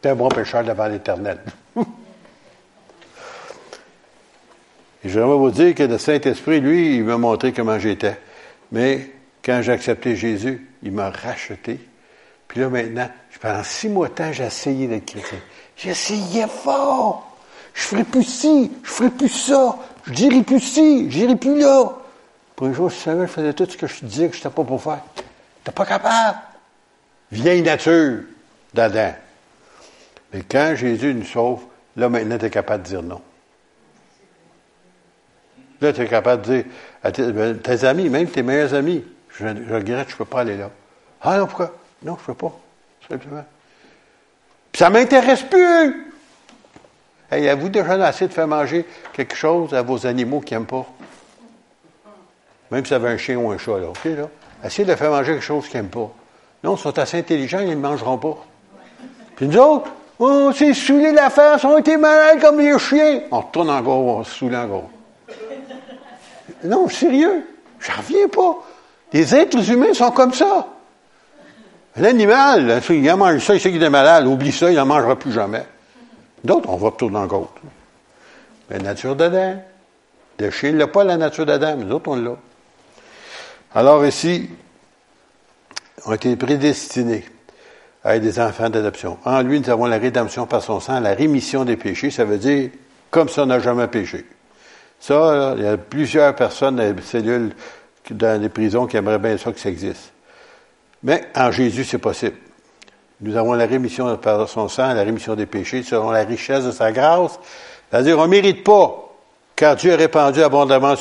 [0.00, 1.40] T'es un bon pécheur devant l'Éternel.
[5.02, 8.18] Et j'aimerais vous dire que le Saint-Esprit, lui, il m'a montré comment j'étais.
[8.70, 9.10] Mais
[9.42, 11.80] quand j'ai accepté Jésus, il m'a racheté.
[12.48, 13.08] Puis là, maintenant,
[13.40, 15.38] pendant six mois de temps, j'ai essayé d'être chrétien.
[15.76, 17.30] J'essayais fort.
[17.72, 19.78] Je ferai plus ci, je ferai plus ça,
[20.10, 21.92] je dirai plus ci, je dirai plus là.
[22.56, 24.50] Pour un jour, je savais, je faisais tout ce que je disais que je n'étais
[24.50, 25.00] pas pour faire.
[25.62, 26.38] T'es pas capable.
[27.30, 28.22] Vieille nature
[28.74, 29.14] d'Adam.
[30.32, 31.62] Mais quand Jésus nous sauve,
[31.96, 33.20] là maintenant, tu es capable de dire non.
[35.80, 36.64] Là, tu es capable de dire
[37.02, 39.04] à ben, tes, amis, même tes meilleurs amis,
[39.38, 40.70] je, regrette, je ne peux pas aller là.
[41.22, 41.72] Ah non, pourquoi?
[42.02, 42.58] Non, je ne peux pas.
[43.08, 43.44] Simplement.
[44.74, 46.09] Ça ne m'intéresse plus.
[47.30, 50.84] Hey, avez-vous déjà assez de faire manger quelque chose à vos animaux qui n'aiment pas?
[52.70, 54.28] Même si vous avez un chien ou un chat, là, OK, là?
[54.64, 56.10] Essayez de faire manger quelque chose qu'ils n'aiment pas.
[56.64, 58.36] Non, ils sont assez intelligents, ils ne mangeront pas.
[59.36, 59.90] Puis nous autres,
[60.22, 63.22] On s'est saoulé la face, on était malades comme les chiens.
[63.30, 64.90] On retourne encore, on se saoule encore.
[66.62, 67.42] Non, sérieux,
[67.80, 68.58] j'en reviens pas.
[69.14, 70.66] Les êtres humains sont comme ça.
[71.96, 75.16] L'animal, il a mangé ça, il sait qu'il est malade, oublie ça, il n'en mangera
[75.16, 75.64] plus jamais.
[76.44, 77.54] D'autres, on va retourner encore.
[78.68, 79.62] La nature d'Adam.
[80.38, 82.36] Le chien n'a pas la nature d'Adam, mais d'autres, on l'a.
[83.74, 84.48] Alors ici,
[86.06, 87.24] on a été prédestinés
[88.02, 89.18] à être des enfants d'adoption.
[89.24, 92.10] En lui, nous avons la rédemption par son sang, la rémission des péchés.
[92.10, 92.70] Ça veut dire
[93.10, 94.24] comme ça, on n'a jamais péché.
[94.98, 97.52] Ça, il y a plusieurs personnes dans les cellules,
[98.10, 100.12] dans les prisons qui aimeraient bien ça que ça existe.
[101.02, 102.36] Mais en Jésus, c'est possible.
[103.20, 106.72] Nous avons la rémission par son sang, la rémission des péchés, selon la richesse de
[106.72, 107.38] sa grâce.
[107.90, 109.14] C'est-à-dire, on ne mérite pas,
[109.54, 110.94] car Dieu a répandu abondamment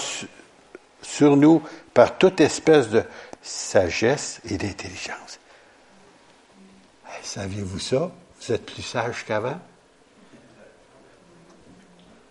[1.01, 1.61] sur nous
[1.93, 3.03] par toute espèce de
[3.41, 5.39] sagesse et d'intelligence.
[7.21, 8.11] Saviez-vous ça?
[8.41, 9.59] Vous êtes plus sage qu'avant?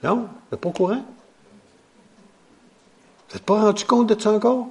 [0.03, 0.17] Non?
[0.17, 1.05] Vous n'êtes pas au courant?
[3.29, 4.69] Vous n'êtes pas rendu compte de ça encore?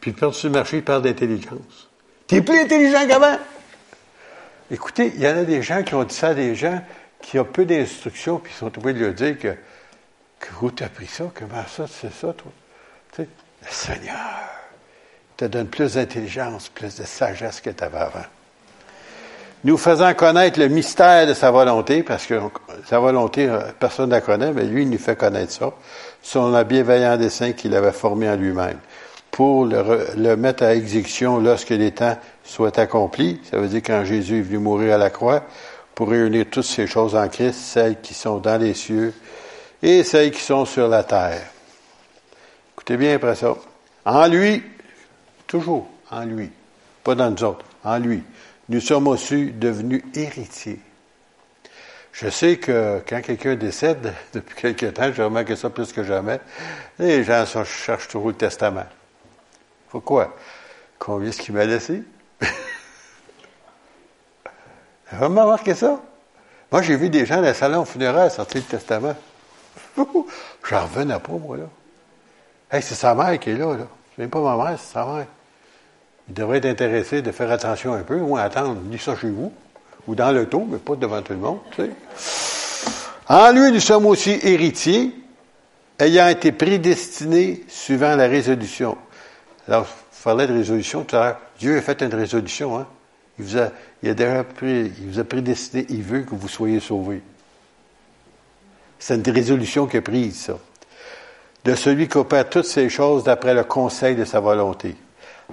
[0.00, 1.88] Puis le sur le marché, il parle d'intelligence.
[2.26, 3.38] Tu es plus intelligent qu'avant!
[4.70, 6.80] Écoutez, il y en a des gens qui ont dit ça des gens
[7.20, 9.54] qui ont peu d'instructions, puis ils sont obligés de leur dire que,
[10.38, 12.52] que où tu as pris ça, comment ça, c'est ça, toi?
[13.12, 13.28] Tu sais,
[13.62, 14.16] le Seigneur
[15.36, 18.24] te donne plus d'intelligence, plus de sagesse que tu avais avant.
[19.64, 22.40] Nous faisant connaître le mystère de sa volonté, parce que
[22.86, 25.72] sa volonté, euh, personne ne la connaît, mais lui, il nous fait connaître ça,
[26.22, 28.78] son la bienveillant dessein qu'il avait formé en lui-même,
[29.38, 33.40] pour le, mettre à exécution lorsque les temps soient accomplis.
[33.48, 35.44] Ça veut dire quand Jésus est venu mourir à la croix,
[35.94, 39.14] pour réunir toutes ces choses en Christ, celles qui sont dans les cieux
[39.80, 41.40] et celles qui sont sur la terre.
[42.74, 43.54] Écoutez bien après ça.
[44.04, 44.60] En lui,
[45.46, 46.50] toujours en lui,
[47.04, 48.24] pas dans nous autres, en lui,
[48.68, 50.80] nous sommes aussi devenus héritiers.
[52.10, 56.40] Je sais que quand quelqu'un décède, depuis quelque temps, je remarque ça plus que jamais,
[56.98, 58.86] les gens cherchent toujours le testament.
[59.90, 60.34] Pourquoi?
[60.98, 62.02] Combien est-ce qu'il m'a laissé?
[62.40, 62.46] Vous
[65.24, 66.00] avez remarqué ça?
[66.70, 69.16] Moi, j'ai vu des gens dans le salon funéraire sortir le testament.
[69.96, 71.64] J'en revenais pas, moi, là.
[72.70, 73.86] Hey, c'est sa mère qui est là, là.
[74.14, 75.26] C'est même pas ma mère, c'est sa mère.
[76.28, 79.52] Il devrait être intéressé de faire attention un peu, ou attendre, dis ça chez vous,
[80.06, 81.90] ou dans le taux, mais pas devant tout le monde, tu sais.
[83.28, 85.14] En lui, nous sommes aussi héritiers,
[85.98, 88.98] ayant été prédestinés suivant la résolution.
[89.68, 91.40] Alors, je parlais de résolution tout à l'heure.
[91.58, 92.86] Dieu a fait une résolution, hein.
[93.38, 93.70] Il vous a,
[94.02, 97.22] il a déjà pris, il vous a prédestiné, il veut que vous soyez sauvés.
[98.98, 100.58] C'est une résolution qu'il a prise, ça.
[101.64, 104.96] De celui qui opère toutes ces choses d'après le conseil de sa volonté,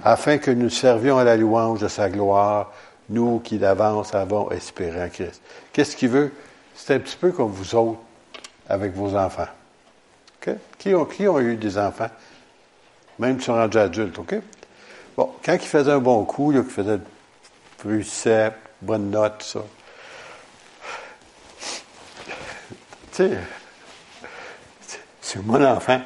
[0.02, 2.72] afin que nous servions à la louange de sa gloire,
[3.08, 5.40] nous qui d'avance avons espéré en Christ.
[5.72, 6.32] Qu'est-ce qu'il veut?
[6.74, 8.00] C'est un petit peu comme vous autres
[8.68, 9.48] avec vos enfants.
[10.78, 12.08] Qui, ont, qui ont eu des enfants?
[13.18, 14.34] Même qui sont rendus adultes, OK?
[15.16, 17.00] Bon, quand ils faisaient un bon coup, là, qu'ils faisaient
[17.78, 18.28] plus
[18.82, 19.60] bonne note, ça.
[23.12, 23.38] Tu sais,
[25.22, 26.00] c'est mon enfant.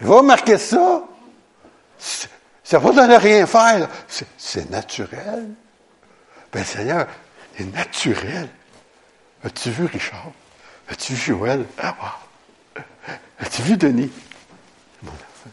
[0.00, 1.02] Il va remarquer ça.
[2.64, 3.88] Ça va donner rien faire.
[4.38, 5.50] C'est naturel.
[6.52, 7.06] Ben Seigneur,
[7.56, 8.48] c'est naturel.
[9.44, 10.32] As-tu vu Richard?
[10.88, 11.66] As-tu vu Joël?
[11.78, 12.18] Ah.
[13.38, 14.10] As-tu vu Denis?
[15.02, 15.50] Mon enfant.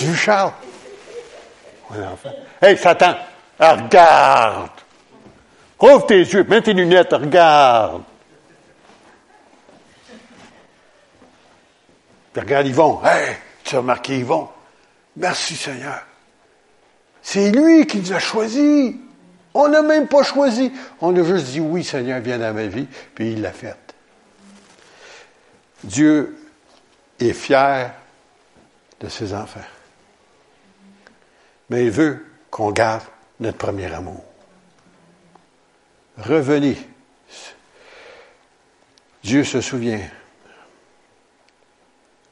[0.00, 0.52] Vu Charles?
[1.90, 2.32] Mon enfant.
[2.60, 3.14] Hey, Satan,
[3.58, 4.70] regarde.
[5.80, 8.02] Ouvre tes yeux, mets tes lunettes, regarde.
[12.32, 13.00] Puis regarde Yvon.
[13.04, 14.48] Hey, tu as remarqué Yvon?
[15.16, 16.02] Merci Seigneur.
[17.22, 18.94] C'est lui qui nous a choisis.
[19.52, 20.72] On n'a même pas choisi.
[21.00, 23.76] On a juste dit oui, Seigneur, viens dans ma vie, puis il l'a fait.
[25.82, 26.38] Dieu
[27.18, 27.92] est fier
[29.00, 29.60] de ses enfants.
[31.70, 33.04] Mais il veut qu'on garde
[33.38, 34.22] notre premier amour.
[36.18, 36.76] Revenez.
[39.22, 40.00] Dieu se souvient,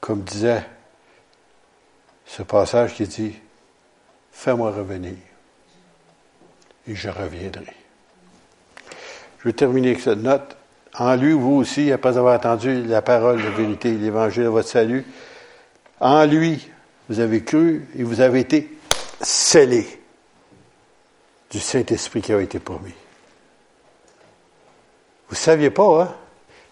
[0.01, 0.65] comme disait
[2.27, 3.35] ce passage qui dit,
[4.33, 5.15] Fais-moi revenir
[6.87, 7.75] et je reviendrai.
[9.41, 10.57] Je vais terminer avec cette note.
[10.95, 15.05] En lui, vous aussi, après avoir entendu la parole de vérité, l'évangile de votre salut,
[15.99, 16.69] en lui,
[17.09, 18.78] vous avez cru et vous avez été
[19.21, 20.01] scellés
[21.51, 22.95] du Saint-Esprit qui a été promis.
[25.29, 26.15] Vous ne saviez pas, hein?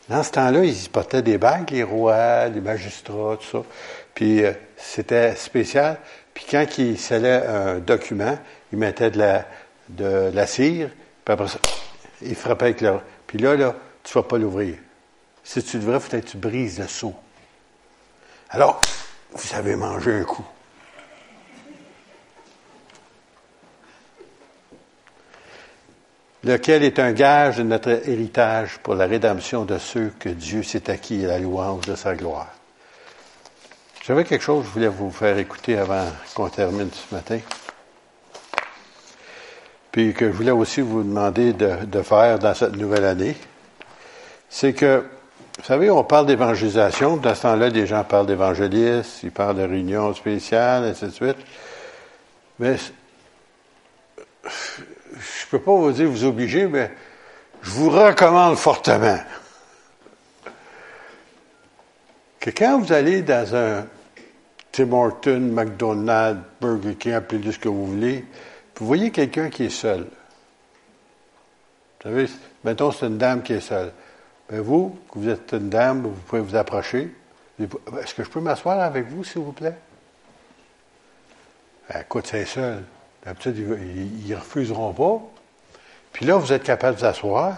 [0.09, 3.65] Dans ce temps-là, ils portaient des bagues, les rois, les magistrats, tout ça.
[4.15, 5.99] Puis euh, c'était spécial.
[6.33, 8.39] Puis quand ils scellaient un document,
[8.73, 10.91] ils mettaient de la, cire,
[11.25, 11.59] puis après ça,
[12.23, 13.01] il frappait avec le...
[13.27, 13.75] Puis là, là,
[14.05, 14.77] tu ne vas pas l'ouvrir.
[15.43, 17.15] Si tu devrais, peut-être tu brises le seau.
[18.51, 18.81] Alors,
[19.33, 20.47] vous avez mangé un coup.
[26.47, 30.89] Lequel est un gage de notre héritage pour la rédemption de ceux que Dieu s'est
[30.91, 32.49] acquis à la louange de sa gloire?
[34.07, 37.41] J'avais quelque chose que je voulais vous faire écouter avant qu'on termine ce matin.
[39.91, 43.35] Puis que je voulais aussi vous demander de, faire dans cette nouvelle année.
[44.49, 45.05] C'est que,
[45.59, 47.17] vous savez, on parle d'évangélisation.
[47.17, 51.39] Dans ce temps-là, des gens parlent d'évangélistes, ils parlent de réunions spéciales, ainsi de suite.
[52.61, 52.77] Mais
[55.47, 56.91] je peux pas vous dire vous obliger, mais
[57.63, 59.19] je vous recommande fortement
[62.41, 63.87] que quand vous allez dans un
[64.73, 68.25] Tim Horton, McDonald's, Burger King, appelez-le ce que vous voulez,
[68.77, 70.01] vous voyez quelqu'un qui est seul.
[70.01, 72.27] Vous savez,
[72.65, 73.93] mettons, c'est une dame qui est seule.
[74.51, 77.15] Ben, vous, vous êtes une dame, vous pouvez vous approcher.
[77.59, 79.77] Est-ce que je peux m'asseoir avec vous, s'il vous plaît?
[81.89, 82.83] Ben, écoute, c'est seul.
[83.25, 85.36] D'habitude, ils ne refuseront pas.
[86.17, 87.57] Puis là, vous êtes capable de vous asseoir.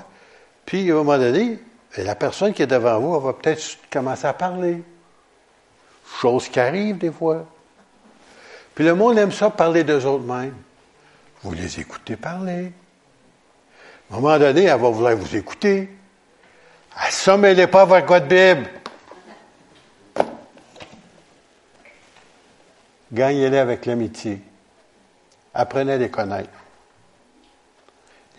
[0.66, 1.60] Puis, à un moment donné,
[1.96, 4.82] la personne qui est devant vous, va peut-être commencer à parler.
[6.20, 7.46] Chose qui arrive des fois.
[8.74, 10.56] Puis le monde aime ça, parler d'eux autres mêmes.
[11.44, 12.72] Vous les écoutez parler.
[14.10, 15.88] À un moment donné, elle va vouloir vous écouter.
[16.96, 18.68] Assommez-les pas avec votre Bible.
[23.12, 24.42] Gagnez-les avec l'amitié.
[25.54, 26.50] Apprenez à les connaître.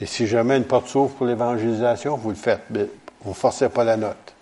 [0.02, 2.62] Et si jamais une porte s'ouvre pour l'évangélisation, vous le faites.
[2.70, 2.88] Mais
[3.22, 4.34] vous ne forcez pas la note.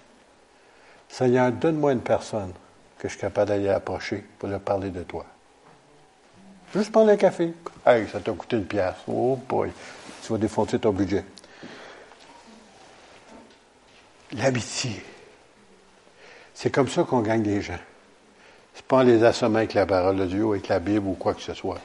[1.09, 2.51] Seigneur, donne-moi une personne
[2.99, 5.25] que je suis capable d'aller approcher pour leur parler de toi.
[6.75, 7.53] Juste prendre un café.
[7.85, 8.95] Hey, ça t'a coûté une pièce.
[9.07, 9.71] Oh boy,
[10.21, 11.23] tu vas défoncer ton budget.
[14.33, 15.03] L'amitié.
[16.53, 17.79] C'est comme ça qu'on gagne des gens.
[18.73, 21.13] C'est pas en les assommant avec la parole de Dieu ou avec la Bible ou
[21.13, 21.79] quoi que ce soit.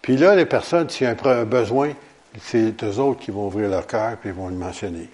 [0.00, 1.92] Puis là, les personnes, s'il y a un besoin,
[2.40, 5.08] c'est eux autres qui vont ouvrir leur cœur et ils vont le mentionner.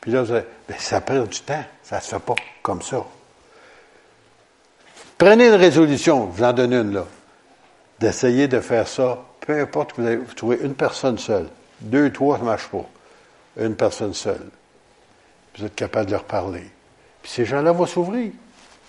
[0.00, 1.64] Puis là, vous allez, ben, ça prend du temps.
[1.82, 3.04] Ça ne se fait pas comme ça.
[5.16, 7.04] Prenez une résolution, vous en donnez une là,
[7.98, 11.48] d'essayer de faire ça, peu importe que vous, avez, trouvez une personne seule.
[11.80, 12.84] Deux, trois, ça ne marche pas.
[13.60, 14.46] Une personne seule.
[15.56, 16.70] Vous êtes capable de leur parler.
[17.22, 18.30] Puis ces gens-là vont s'ouvrir.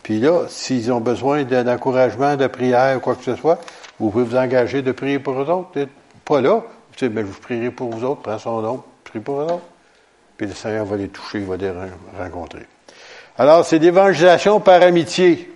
[0.04, 3.60] Puis là, s'ils ont besoin d'encouragement, de prière ou quoi que ce soit,
[4.00, 5.88] vous pouvez vous engager de prier pour eux autres.
[6.26, 6.64] Pas là,
[7.04, 9.66] mais je vous prierai pour vous autres, prends son nom, prie pour eux autres.
[10.38, 11.72] Puis le Seigneur va les toucher, il va les
[12.18, 12.66] rencontrer.
[13.38, 15.50] Alors, c'est l'évangélisation par amitié.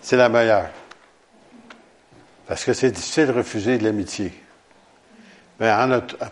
[0.00, 0.70] C'est la meilleure.
[2.46, 4.32] Parce que c'est difficile de refuser de l'amitié.
[5.58, 5.70] Mais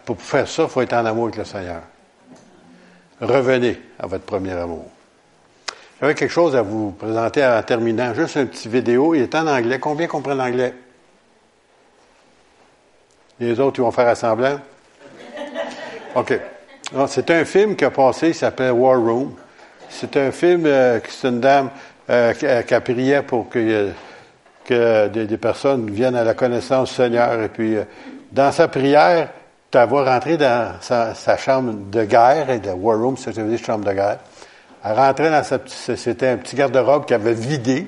[0.04, 1.82] pour faire ça, il faut être en amour avec le Seigneur.
[3.20, 4.86] Revenez à votre premier amour.
[6.00, 8.14] J'avais quelque chose à vous présenter en terminant.
[8.14, 9.14] Juste une petite vidéo.
[9.14, 9.78] Il est en anglais.
[9.78, 10.74] Combien comprennent l'anglais?
[13.40, 14.58] Les autres, ils vont faire assemblant?
[16.14, 16.40] OK.
[17.06, 19.34] C'est un film qui a passé, il s'appelle War Room.
[19.88, 21.70] C'est un film, euh, c'est une dame
[22.10, 23.90] euh, qui, a prié pour que,
[24.64, 27.42] que des, personnes viennent à la connaissance du Seigneur.
[27.42, 27.84] Et puis, euh,
[28.32, 29.28] dans sa prière,
[29.70, 33.84] tu vas rentrer dans sa, chambre de guerre, et de War Room, c'est une chambre
[33.84, 34.18] de guerre.
[34.82, 37.86] Elle rentrait dans sa, c'était un petit garde-robe qu'elle avait vidé,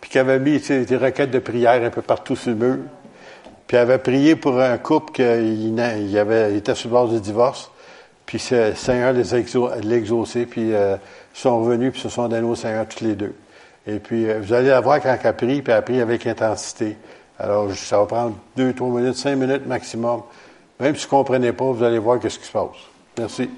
[0.00, 2.78] puis qui avait mis des requêtes de prière un peu partout sur le mur.
[3.72, 7.70] Puis elle avait prié pour un couple qui avait, était sur le bord du divorce.
[8.26, 10.98] Puis le Seigneur les a exaucés, puis euh,
[11.32, 13.34] sont revenus, puis se sont donnés au Seigneur tous les deux.
[13.86, 16.98] Et puis, euh, vous allez la voir quand elle prie, puis elle prie avec intensité.
[17.38, 20.20] Alors, ça va prendre deux, trois minutes, cinq minutes maximum.
[20.78, 22.76] Même si vous ne comprenez pas, vous allez voir ce qui se passe.
[23.16, 23.48] Merci.